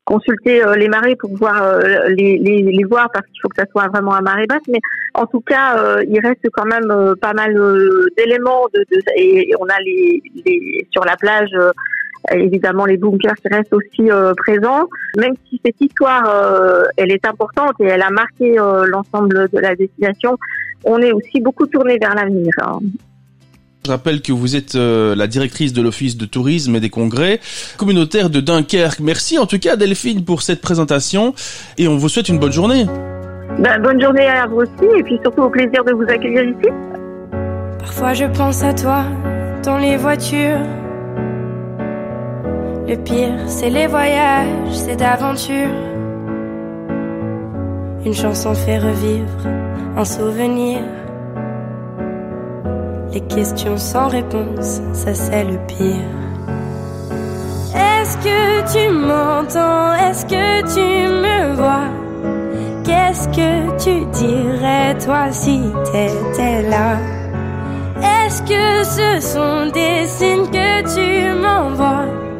consulter 0.05 0.63
euh, 0.63 0.75
les 0.75 0.89
marées 0.89 1.15
pour 1.15 1.29
pouvoir 1.31 1.63
euh, 1.63 2.07
les, 2.09 2.37
les, 2.37 2.61
les 2.61 2.83
voir 2.83 3.09
parce 3.11 3.25
qu'il 3.27 3.39
faut 3.41 3.47
que 3.49 3.55
ça 3.57 3.65
soit 3.71 3.87
vraiment 3.87 4.13
à 4.13 4.21
marée 4.21 4.45
basse. 4.47 4.61
Mais 4.67 4.79
en 5.15 5.25
tout 5.25 5.39
cas, 5.41 5.77
euh, 5.79 6.03
il 6.07 6.19
reste 6.19 6.45
quand 6.53 6.65
même 6.65 6.91
euh, 6.91 7.15
pas 7.19 7.33
mal 7.33 7.53
d'éléments 8.17 8.67
de, 8.73 8.79
de- 8.91 9.01
et, 9.15 9.49
et 9.49 9.53
on 9.59 9.65
a 9.65 9.79
les, 9.83 10.21
les 10.45 10.87
sur 10.91 11.05
la 11.05 11.15
plage. 11.15 11.49
Euh, 12.31 12.35
évidemment 12.37 12.85
les 12.85 12.97
bunkers 12.97 13.35
qui 13.35 13.47
restent 13.49 13.73
aussi 13.73 14.09
euh, 14.09 14.33
présents. 14.35 14.87
Même 15.17 15.33
si 15.49 15.59
cette 15.65 15.79
histoire, 15.79 16.23
euh, 16.29 16.83
elle 16.97 17.11
est 17.11 17.25
importante 17.25 17.75
et 17.79 17.85
elle 17.85 18.01
a 18.01 18.09
marqué 18.09 18.59
euh, 18.59 18.85
l'ensemble 18.85 19.49
de 19.51 19.59
la 19.59 19.75
destination, 19.75 20.37
on 20.83 20.99
est 20.99 21.11
aussi 21.11 21.39
beaucoup 21.41 21.65
tourné 21.67 21.97
vers 21.99 22.15
l'avenir. 22.15 22.51
hein. 22.61 22.79
Je 23.85 23.91
rappelle 23.91 24.21
que 24.21 24.31
vous 24.31 24.55
êtes 24.55 24.75
euh, 24.75 25.13
la 25.13 25.27
directrice 25.27 25.73
de 25.73 25.81
l'Office 25.81 26.15
de 26.15 26.25
tourisme 26.25 26.73
et 26.75 26.79
des 26.79 26.89
congrès 26.89 27.41
communautaires 27.77 28.29
de 28.29 28.39
Dunkerque. 28.39 29.01
Merci 29.01 29.37
en 29.37 29.45
tout 29.45 29.59
cas 29.59 29.75
Delphine 29.75 30.23
pour 30.23 30.41
cette 30.41 30.61
présentation 30.61 31.33
et 31.77 31.89
on 31.89 31.97
vous 31.97 32.07
souhaite 32.07 32.29
une 32.29 32.39
bonne 32.39 32.53
journée. 32.53 32.85
Ben, 33.59 33.81
bonne 33.81 34.01
journée 34.01 34.25
à 34.25 34.47
vous 34.47 34.61
aussi 34.61 34.85
et 34.97 35.03
puis 35.03 35.19
surtout 35.21 35.41
au 35.41 35.49
plaisir 35.49 35.83
de 35.83 35.91
vous 35.91 36.03
accueillir 36.03 36.43
ici. 36.43 36.69
Parfois 37.79 38.13
je 38.13 38.23
pense 38.23 38.63
à 38.63 38.73
toi 38.73 39.03
dans 39.65 39.77
les 39.77 39.97
voitures. 39.97 40.59
Le 42.85 42.97
pire, 42.97 43.39
c'est 43.47 43.69
les 43.69 43.87
voyages, 43.87 44.73
c'est 44.73 44.97
d'aventure. 44.97 45.69
Une 48.05 48.13
chanson 48.13 48.53
fait 48.53 48.77
revivre 48.77 49.47
un 49.95 50.03
souvenir. 50.03 50.79
Les 53.13 53.21
questions 53.21 53.77
sans 53.77 54.09
réponse, 54.09 54.81
ça 54.91 55.13
c'est 55.13 55.45
le 55.45 55.57
pire. 55.65 56.11
Est-ce 57.73 58.17
que 58.17 58.73
tu 58.73 58.89
m'entends? 58.91 59.93
Est-ce 59.93 60.25
que 60.25 60.61
tu 60.73 61.07
me 61.23 61.55
vois? 61.55 61.87
Qu'est-ce 62.83 63.29
que 63.29 63.77
tu 63.81 64.05
dirais 64.11 64.97
toi 65.05 65.31
si 65.31 65.61
t'étais 65.85 66.63
là? 66.63 66.97
Est-ce 68.01 68.41
que 68.41 68.83
ce 68.83 69.25
sont 69.25 69.71
des 69.71 70.05
signes 70.05 70.47
que 70.47 70.81
tu 70.93 71.33
m'envoies? 71.39 72.32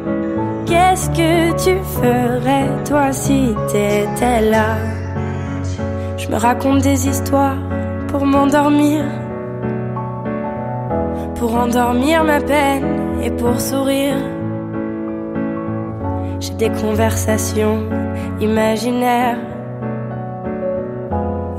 Qu'est-ce 0.66 1.10
que 1.10 1.52
tu 1.62 1.82
ferais 1.84 2.68
toi 2.88 3.12
si 3.12 3.54
t'étais 3.68 4.40
là? 4.50 4.76
Je 6.16 6.28
me 6.28 6.36
raconte 6.36 6.80
des 6.80 7.06
histoires 7.06 7.58
pour 8.08 8.24
m'endormir. 8.24 9.04
Pour 11.34 11.54
endormir 11.54 12.24
ma 12.24 12.40
peine 12.40 13.20
et 13.22 13.30
pour 13.30 13.60
sourire. 13.60 14.16
J'ai 16.40 16.54
des 16.54 16.70
conversations 16.70 17.80
imaginaires 18.40 19.38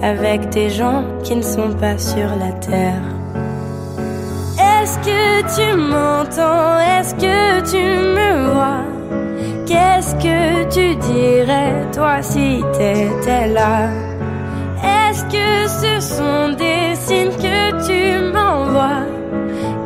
Avec 0.02 0.50
des 0.50 0.70
gens 0.70 1.04
qui 1.24 1.36
ne 1.36 1.42
sont 1.42 1.74
pas 1.74 1.98
sur 1.98 2.30
la 2.40 2.52
terre. 2.54 3.04
Est-ce 4.58 4.98
que 5.00 5.24
tu 5.56 5.78
m'entends? 5.78 6.80
Est-ce 6.80 7.16
que 7.16 7.62
tu 7.72 7.78
me 7.78 8.14
vois 8.14 8.15
Qu'est-ce 9.66 10.16
que 10.16 10.70
tu 10.70 10.96
dirais 10.96 11.90
toi 11.92 12.22
si 12.22 12.62
t'étais 12.74 13.48
là? 13.48 13.90
Est-ce 14.84 15.24
que 15.26 15.68
ce 15.68 16.16
sont 16.16 16.56
des 16.56 16.96
signes 16.96 17.32
que 17.32 17.86
tu 17.88 18.34
m'envoies? 18.34 19.06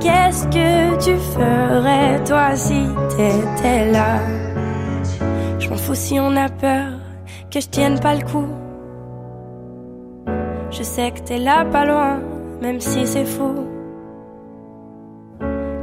Qu'est-ce 0.01 0.45
que 0.47 0.97
tu 1.03 1.17
ferais 1.17 2.21
toi 2.25 2.55
si 2.55 2.87
t'étais 3.15 3.91
là? 3.91 4.19
Je 5.59 5.69
m'en 5.69 5.77
fous 5.77 5.95
si 5.95 6.19
on 6.19 6.35
a 6.35 6.49
peur 6.49 6.91
que 7.51 7.61
je 7.61 7.67
tienne 7.67 7.99
pas 7.99 8.15
le 8.15 8.25
coup. 8.25 8.47
Je 10.71 10.83
sais 10.83 11.11
que 11.11 11.19
t'es 11.19 11.37
là 11.37 11.65
pas 11.65 11.85
loin, 11.85 12.19
même 12.61 12.79
si 12.79 13.07
c'est 13.07 13.25
fou. 13.25 13.65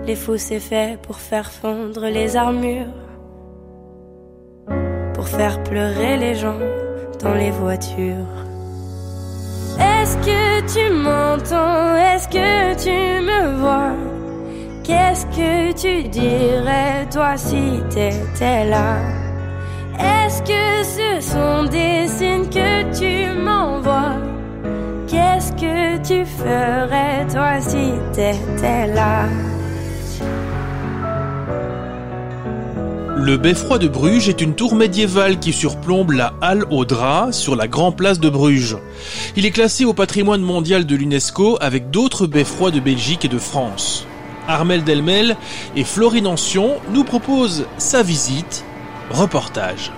Les 0.06 0.14
fous 0.14 0.36
c'est 0.36 0.60
fait 0.60 1.00
pour 1.02 1.16
faire 1.16 1.50
fondre 1.50 2.06
les 2.06 2.36
armures, 2.36 2.92
faire 5.26 5.62
pleurer 5.62 6.16
les 6.16 6.34
gens 6.34 6.58
dans 7.22 7.34
les 7.34 7.50
voitures. 7.50 8.34
Est-ce 9.78 10.16
que 10.18 10.60
tu 10.72 10.92
m'entends? 10.92 11.96
Est-ce 11.96 12.28
que 12.28 12.74
tu 12.82 13.22
me 13.22 13.58
vois? 13.60 13.94
Qu'est-ce 14.84 15.26
que 15.26 15.72
tu 15.72 16.08
dirais 16.08 17.06
toi 17.10 17.36
si 17.36 17.82
t'étais 17.90 18.64
là? 18.66 18.98
Est-ce 19.98 20.42
que 20.42 20.84
ce 20.84 21.20
sont 21.32 21.64
des 21.70 22.06
signes 22.06 22.48
que 22.48 22.82
tu 22.98 23.32
m'envoies? 23.40 24.16
Qu'est-ce 25.08 25.52
que 25.52 25.96
tu 25.98 26.24
ferais 26.24 27.26
toi 27.32 27.60
si 27.60 27.92
t'étais 28.12 28.86
là? 28.94 29.24
Le 33.18 33.38
beffroi 33.38 33.78
de 33.78 33.88
Bruges 33.88 34.28
est 34.28 34.42
une 34.42 34.54
tour 34.54 34.74
médiévale 34.74 35.40
qui 35.40 35.54
surplombe 35.54 36.10
la 36.10 36.34
Halle 36.42 36.66
aux 36.70 36.84
Draps 36.84 37.34
sur 37.34 37.56
la 37.56 37.66
Grand 37.66 37.90
Place 37.90 38.20
de 38.20 38.28
Bruges. 38.28 38.76
Il 39.36 39.46
est 39.46 39.50
classé 39.52 39.86
au 39.86 39.94
patrimoine 39.94 40.42
mondial 40.42 40.84
de 40.84 40.94
l'UNESCO 40.94 41.56
avec 41.62 41.90
d'autres 41.90 42.26
beffrois 42.26 42.70
de 42.70 42.78
Belgique 42.78 43.24
et 43.24 43.28
de 43.28 43.38
France. 43.38 44.06
Armel 44.46 44.84
Delmel 44.84 45.38
et 45.76 45.84
Florine 45.84 46.26
Ancion 46.26 46.74
nous 46.92 47.04
proposent 47.04 47.64
sa 47.78 48.02
visite. 48.02 48.66
Reportage. 49.10 49.90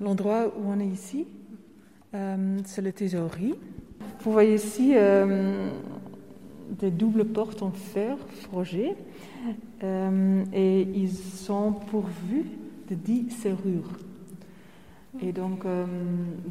L'endroit 0.00 0.46
où 0.58 0.68
on 0.68 0.80
est 0.80 0.86
ici, 0.86 1.28
euh, 2.14 2.58
c'est 2.64 2.82
la 2.82 2.90
thésaurier. 2.90 3.54
Vous 4.24 4.32
voyez 4.32 4.56
ici 4.56 4.92
euh, 4.96 5.70
des 6.78 6.90
doubles 6.90 7.24
portes 7.24 7.62
en 7.62 7.70
fer 7.70 8.16
forgées 8.50 8.94
euh, 9.82 10.44
et 10.52 10.82
ils 10.82 11.12
sont 11.12 11.72
pourvus 11.72 12.46
de 12.88 12.94
dix 12.94 13.30
serrures. 13.30 13.90
Et 15.20 15.32
donc, 15.32 15.64
euh, 15.64 15.86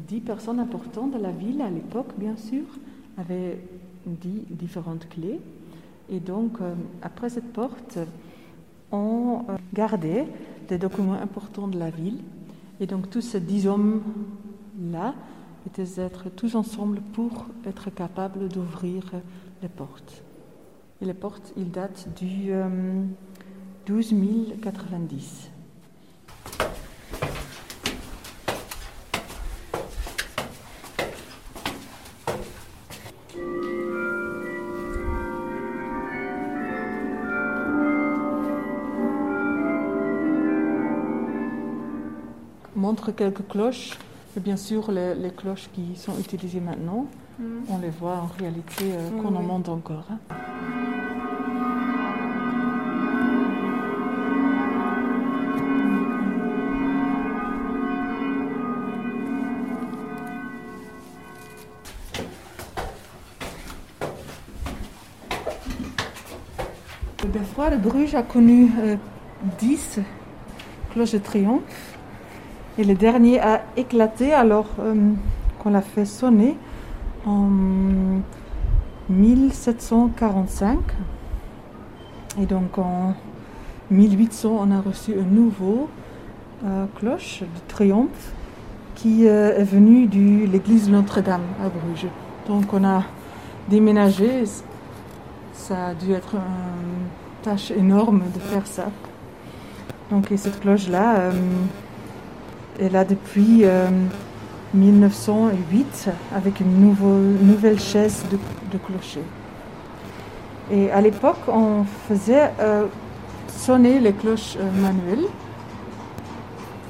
dix 0.08 0.20
personnes 0.20 0.60
importantes 0.60 1.12
de 1.12 1.18
la 1.18 1.30
ville 1.30 1.62
à 1.62 1.70
l'époque, 1.70 2.12
bien 2.18 2.36
sûr, 2.36 2.64
avaient 3.16 3.58
dix 4.06 4.44
différentes 4.50 5.08
clés. 5.08 5.40
Et 6.10 6.20
donc, 6.20 6.60
euh, 6.60 6.74
après 7.02 7.30
cette 7.30 7.52
porte, 7.52 7.98
on 8.92 9.44
gardait 9.72 10.26
des 10.68 10.78
documents 10.78 11.14
importants 11.14 11.68
de 11.68 11.78
la 11.78 11.90
ville. 11.90 12.18
Et 12.80 12.86
donc, 12.86 13.08
tous 13.10 13.20
ces 13.20 13.40
dix 13.40 13.66
hommes-là 13.66 15.14
étaient 15.66 15.84
tous 16.36 16.54
ensemble 16.54 17.00
pour 17.12 17.46
être 17.66 17.90
capables 17.90 18.48
d'ouvrir 18.48 19.04
les 19.62 19.68
portes. 19.68 20.22
Et 21.02 21.04
les 21.04 21.14
portes, 21.14 21.52
ils 21.56 21.70
datent 21.70 22.08
du 22.16 22.52
euh, 22.52 23.02
12 23.86 24.14
090. 24.62 25.50
montre 42.76 43.12
quelques 43.12 43.46
cloches. 43.46 43.98
Et 44.36 44.40
bien 44.40 44.56
sûr, 44.56 44.90
les 44.90 45.30
cloches 45.36 45.68
qui 45.72 45.96
sont 45.96 46.18
utilisées 46.18 46.60
maintenant, 46.60 47.06
on 47.68 47.78
les 47.78 47.90
voit 47.90 48.16
en 48.16 48.30
réalité 48.38 48.84
euh, 48.92 49.10
qu'on 49.22 49.34
en 49.34 49.42
monte 49.42 49.68
encore. 49.68 50.04
hein. 50.10 50.18
Le 67.22 67.28
beffroi 67.28 67.70
de 67.70 67.76
Bruges 67.76 68.14
a 68.14 68.22
connu 68.22 68.70
euh, 68.80 68.96
10 69.58 70.00
cloches 70.92 71.12
de 71.12 71.18
triomphe. 71.18 71.96
Et 72.78 72.84
le 72.84 72.94
dernier 72.94 73.40
a 73.40 73.62
éclaté 73.76 74.32
alors 74.32 74.68
euh, 74.78 74.94
qu'on 75.58 75.70
l'a 75.70 75.82
fait 75.82 76.06
sonner 76.06 76.56
en 77.26 77.48
1745. 79.08 80.78
Et 82.40 82.46
donc 82.46 82.78
en 82.78 83.14
1800, 83.90 84.56
on 84.60 84.70
a 84.70 84.80
reçu 84.80 85.14
un 85.18 85.24
nouveau 85.24 85.88
euh, 86.64 86.86
cloche 86.96 87.40
de 87.40 87.46
triomphe 87.68 88.32
qui 88.94 89.26
euh, 89.26 89.58
est 89.58 89.64
venu 89.64 90.06
de 90.06 90.46
l'église 90.50 90.88
Notre-Dame 90.90 91.42
à 91.64 91.68
Bruges. 91.68 92.08
Donc 92.46 92.72
on 92.72 92.84
a 92.84 93.04
déménagé. 93.68 94.44
Ça 95.54 95.88
a 95.88 95.94
dû 95.94 96.12
être 96.12 96.34
une 96.34 97.42
tâche 97.42 97.70
énorme 97.70 98.22
de 98.34 98.40
faire 98.40 98.66
ça. 98.66 98.86
Donc 100.10 100.30
et 100.32 100.36
cette 100.36 100.60
cloche-là, 100.60 101.16
euh, 101.16 101.32
elle 102.80 102.96
a 102.96 103.04
depuis 103.04 103.64
euh, 103.64 103.88
1908 104.74 106.08
avec 106.34 106.60
une 106.60 106.80
nouveau- 106.80 107.18
nouvelle 107.42 107.80
chaise 107.80 108.24
de, 108.30 108.38
de 108.72 108.78
clocher. 108.78 109.22
Et 110.70 110.90
à 110.92 111.00
l'époque, 111.00 111.40
on 111.48 111.84
faisait 112.08 112.50
euh, 112.60 112.86
sonner 113.48 113.98
les 113.98 114.12
cloches 114.12 114.56
euh, 114.58 114.70
manuelles. 114.80 115.26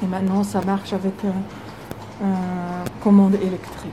Et 0.02 0.06
maintenant, 0.06 0.42
ça 0.44 0.60
marche 0.60 0.92
avec 0.92 1.14
euh, 1.24 1.28
euh, 2.22 2.26
commande 3.02 3.34
électrique. 3.36 3.92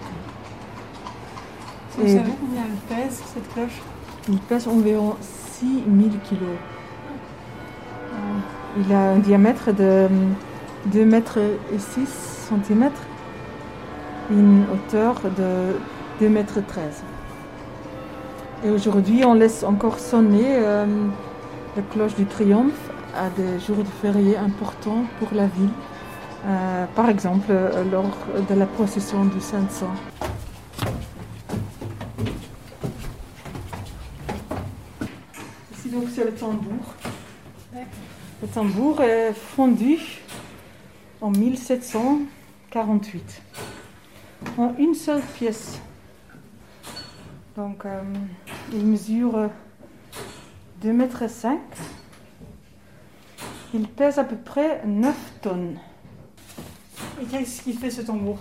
Vous 1.98 2.04
Et- 2.04 2.18
savez 2.18 2.32
combien 2.40 2.64
elle 2.64 2.96
pèse 2.98 3.22
cette 3.34 3.54
cloche? 3.54 3.82
Il 4.30 4.38
pèse 4.40 4.68
environ 4.68 5.16
6000 5.22 6.12
kg. 6.30 6.36
Il 8.86 8.94
a 8.94 9.12
un 9.12 9.18
diamètre 9.20 9.72
de 9.74 10.08
2 10.88 11.06
mètres 11.06 11.40
et 11.74 11.80
6 11.80 12.50
cm. 12.50 12.90
Une 14.30 14.66
hauteur 14.74 15.16
de 15.38 15.78
2 16.20 16.28
mètres 16.28 16.60
13. 16.68 17.02
Et 18.66 18.70
aujourd'hui, 18.70 19.24
on 19.24 19.34
laisse 19.34 19.64
encore 19.64 20.00
sonner 20.00 20.58
euh, 20.58 20.86
la 21.78 21.82
cloche 21.94 22.16
du 22.16 22.26
triomphe 22.26 22.92
à 23.16 23.30
des 23.30 23.58
jours 23.60 23.78
de 23.78 23.90
férié 24.02 24.36
importants 24.36 25.06
pour 25.20 25.30
la 25.34 25.48
ville. 25.48 25.70
Euh, 26.46 26.86
par 26.94 27.10
exemple, 27.10 27.46
euh, 27.52 27.86
lors 27.90 28.18
de 28.50 28.56
la 28.56 28.66
procession 28.66 29.24
du 29.24 29.40
Saint-Sang. 29.40 29.94
Ici 35.72 35.88
donc 35.90 36.10
c'est 36.14 36.26
le 36.26 36.34
tambour. 36.34 36.96
Le 38.42 38.48
tambour 38.50 39.02
est 39.02 39.32
fondu 39.34 40.00
en 41.22 41.32
1748 41.32 43.42
en 44.58 44.74
une 44.78 44.94
seule 44.94 45.22
pièce. 45.22 45.80
Donc 47.56 47.86
euh, 47.86 48.02
il 48.72 48.86
mesure 48.86 49.50
2 50.82 50.94
mètres 50.94 51.28
5. 51.28 51.60
Il 53.74 53.88
pèse 53.88 54.20
à 54.20 54.24
peu 54.24 54.36
près 54.36 54.84
9 54.86 55.16
tonnes. 55.42 55.78
Et 57.22 57.26
qu'est-ce 57.26 57.64
qu'il 57.64 57.78
fait 57.78 57.90
ce 57.90 58.02
tambour? 58.02 58.38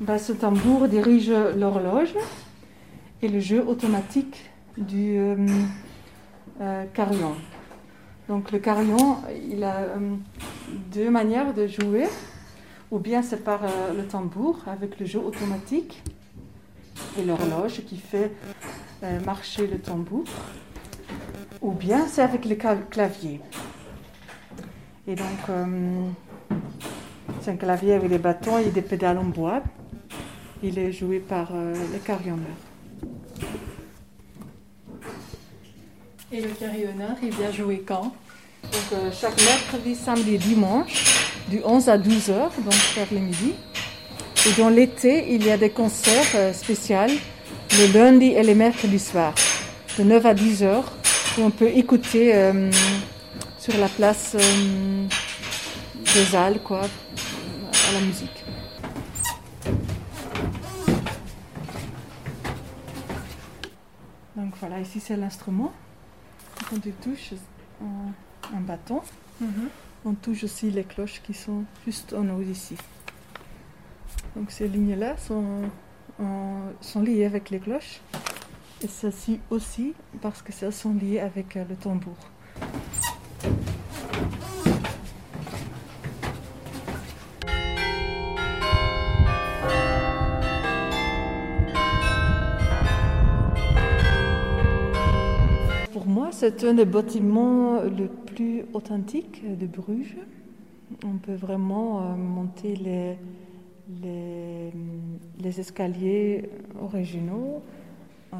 Ben, 0.00 0.18
ce 0.18 0.32
tambour 0.32 0.86
dirige 0.86 1.32
l'horloge 1.56 2.14
et 3.22 3.28
le 3.28 3.40
jeu 3.40 3.66
automatique 3.66 4.50
du 4.76 5.18
euh, 5.18 5.46
euh, 6.60 6.84
carillon. 6.92 7.34
Donc 8.28 8.52
le 8.52 8.58
carillon, 8.58 9.16
il 9.50 9.64
a 9.64 9.86
deux 10.92 11.08
manières 11.08 11.54
de 11.54 11.66
jouer. 11.66 12.06
Ou 12.90 12.98
bien 12.98 13.22
c'est 13.22 13.44
par 13.44 13.64
euh, 13.64 13.92
le 13.94 14.06
tambour 14.06 14.60
avec 14.66 14.98
le 14.98 15.04
jeu 15.04 15.18
automatique 15.18 16.02
et 17.18 17.22
l'horloge 17.22 17.82
qui 17.86 17.98
fait 17.98 18.32
euh, 19.02 19.20
marcher 19.20 19.66
le 19.66 19.78
tambour. 19.78 20.24
Ou 21.60 21.72
bien 21.72 22.06
c'est 22.08 22.22
avec 22.22 22.46
le 22.46 22.54
clavier. 22.54 23.40
Et 25.06 25.14
donc 25.14 25.26
euh, 25.50 26.08
c'est 27.42 27.50
un 27.50 27.56
clavier 27.56 27.94
avec 27.94 28.08
des 28.08 28.18
bâtons 28.18 28.58
et 28.58 28.70
des 28.70 28.82
pédales 28.82 29.18
en 29.18 29.24
bois. 29.24 29.62
Il 30.62 30.78
est 30.78 30.92
joué 30.92 31.20
par 31.20 31.52
le 31.52 31.98
carillonneur. 31.98 32.46
Et 36.32 36.40
le 36.40 36.48
carillonneur, 36.48 37.16
il 37.22 37.30
vient 37.30 37.52
jouer 37.52 37.84
quand? 37.86 38.12
Donc 38.62 39.12
chaque 39.12 39.40
mercredi, 39.44 39.94
samedi 39.94 40.36
dimanche, 40.36 41.17
du 41.48 41.60
11 41.64 41.88
à 41.88 41.98
12 41.98 42.30
heures, 42.30 42.52
donc 42.64 42.74
vers 42.94 43.06
le 43.12 43.18
midi. 43.18 43.54
Et 44.46 44.52
dans 44.60 44.68
l'été, 44.68 45.32
il 45.34 45.44
y 45.44 45.50
a 45.50 45.56
des 45.56 45.70
concerts 45.70 46.34
euh, 46.34 46.52
spéciaux 46.52 46.96
le 47.72 47.92
lundi 47.92 48.26
et 48.26 48.42
les 48.42 48.54
mercredis 48.54 48.98
soirs, 48.98 49.34
de 49.98 50.04
9 50.04 50.26
à 50.26 50.34
10 50.34 50.62
heures, 50.62 50.92
où 51.36 51.42
on 51.42 51.50
peut 51.50 51.68
écouter 51.68 52.34
euh, 52.34 52.70
sur 53.58 53.76
la 53.78 53.88
place 53.88 54.36
euh, 54.38 55.06
des 56.14 56.36
Halles, 56.36 56.60
quoi, 56.62 56.80
à 56.80 57.92
la 57.92 58.00
musique. 58.00 58.44
Donc 64.36 64.54
voilà, 64.60 64.80
ici 64.80 65.00
c'est 65.00 65.16
l'instrument. 65.16 65.72
Quand 66.70 66.76
on 66.76 67.02
touche 67.02 67.34
un, 67.82 68.56
un 68.56 68.60
bâton, 68.60 69.02
on 70.04 70.14
touche 70.14 70.44
aussi 70.44 70.70
les 70.70 70.84
cloches 70.84 71.20
qui 71.22 71.34
sont 71.34 71.64
juste 71.84 72.12
en 72.12 72.28
haut 72.30 72.42
ici. 72.42 72.76
Donc 74.36 74.50
ces 74.50 74.68
lignes-là 74.68 75.16
sont, 75.16 75.62
sont 76.80 77.02
liées 77.02 77.24
avec 77.24 77.50
les 77.50 77.58
cloches. 77.58 78.00
Et 78.80 78.86
celles-ci 78.86 79.40
aussi 79.50 79.94
parce 80.22 80.40
que 80.40 80.52
celles 80.52 80.72
sont 80.72 80.94
liées 80.94 81.18
avec 81.18 81.56
euh, 81.56 81.64
le 81.68 81.74
tambour. 81.74 82.16
C'est 96.38 96.62
un 96.62 96.74
des 96.74 96.84
bâtiments 96.84 97.82
le 97.82 98.06
plus 98.06 98.62
authentique 98.72 99.42
de 99.58 99.66
Bruges. 99.66 100.16
On 101.04 101.16
peut 101.18 101.34
vraiment 101.34 102.00
euh, 102.00 102.14
monter 102.14 102.76
les, 102.76 103.18
les, 104.00 104.72
les 105.40 105.60
escaliers 105.60 106.48
originaux, 106.80 107.60
euh, 108.32 108.36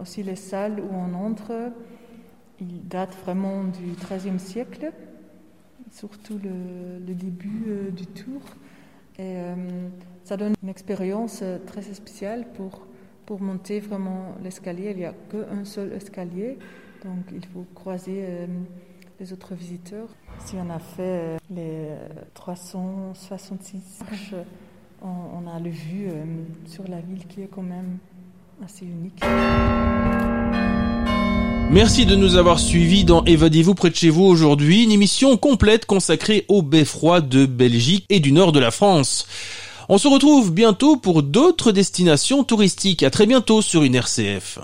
aussi 0.00 0.22
les 0.22 0.36
salles 0.36 0.80
où 0.80 0.94
on 0.94 1.12
entre. 1.12 1.52
Ils 2.62 2.88
datent 2.88 3.16
vraiment 3.26 3.64
du 3.64 3.92
XIIIe 3.92 4.40
siècle, 4.40 4.90
surtout 5.90 6.40
le, 6.42 7.12
début 7.12 7.64
euh, 7.68 7.90
du 7.90 8.06
tour. 8.06 8.40
Et 9.18 9.36
ça 10.24 10.38
donne 10.38 10.54
une 10.62 10.70
expérience 10.70 11.44
très 11.66 11.82
spéciale 11.82 12.46
pour, 12.54 12.86
pour 13.26 13.42
monter 13.42 13.78
vraiment 13.78 14.34
l'escalier. 14.42 14.92
Il 14.92 14.96
n'y 14.96 15.04
a 15.04 15.12
qu'un 15.12 15.66
seul 15.66 15.92
escalier, 15.92 16.56
donc 17.04 17.24
il 17.32 17.44
faut 17.52 17.66
croiser 17.74 18.24
euh, 18.24 18.46
les 19.20 19.32
autres 19.32 19.54
visiteurs. 19.54 20.08
Si 20.44 20.54
on 20.56 20.70
a 20.70 20.78
fait 20.78 21.00
euh, 21.00 21.38
les 21.54 21.88
366 22.34 23.80
marches, 24.00 24.34
on, 25.02 25.08
on 25.08 25.48
a 25.50 25.58
le 25.58 25.70
vue 25.70 26.08
euh, 26.08 26.24
sur 26.66 26.84
la 26.88 27.00
ville 27.00 27.26
qui 27.28 27.42
est 27.42 27.48
quand 27.52 27.62
même 27.62 27.98
assez 28.64 28.84
unique. 28.84 29.20
Merci 31.70 32.04
de 32.04 32.14
nous 32.14 32.36
avoir 32.36 32.58
suivis 32.58 33.04
dans 33.04 33.24
Évadez-vous 33.24 33.74
près 33.74 33.88
de 33.88 33.96
chez 33.96 34.10
vous 34.10 34.24
aujourd'hui, 34.24 34.84
une 34.84 34.92
émission 34.92 35.38
complète 35.38 35.86
consacrée 35.86 36.44
au 36.48 36.60
beffroi 36.60 37.22
de 37.22 37.46
Belgique 37.46 38.04
et 38.10 38.20
du 38.20 38.32
nord 38.32 38.52
de 38.52 38.60
la 38.60 38.70
France. 38.70 39.26
On 39.88 39.98
se 39.98 40.06
retrouve 40.06 40.52
bientôt 40.52 40.96
pour 40.96 41.22
d'autres 41.22 41.72
destinations 41.72 42.44
touristiques. 42.44 43.02
À 43.02 43.10
très 43.10 43.26
bientôt 43.26 43.62
sur 43.62 43.82
une 43.82 43.94
RCF. 43.94 44.58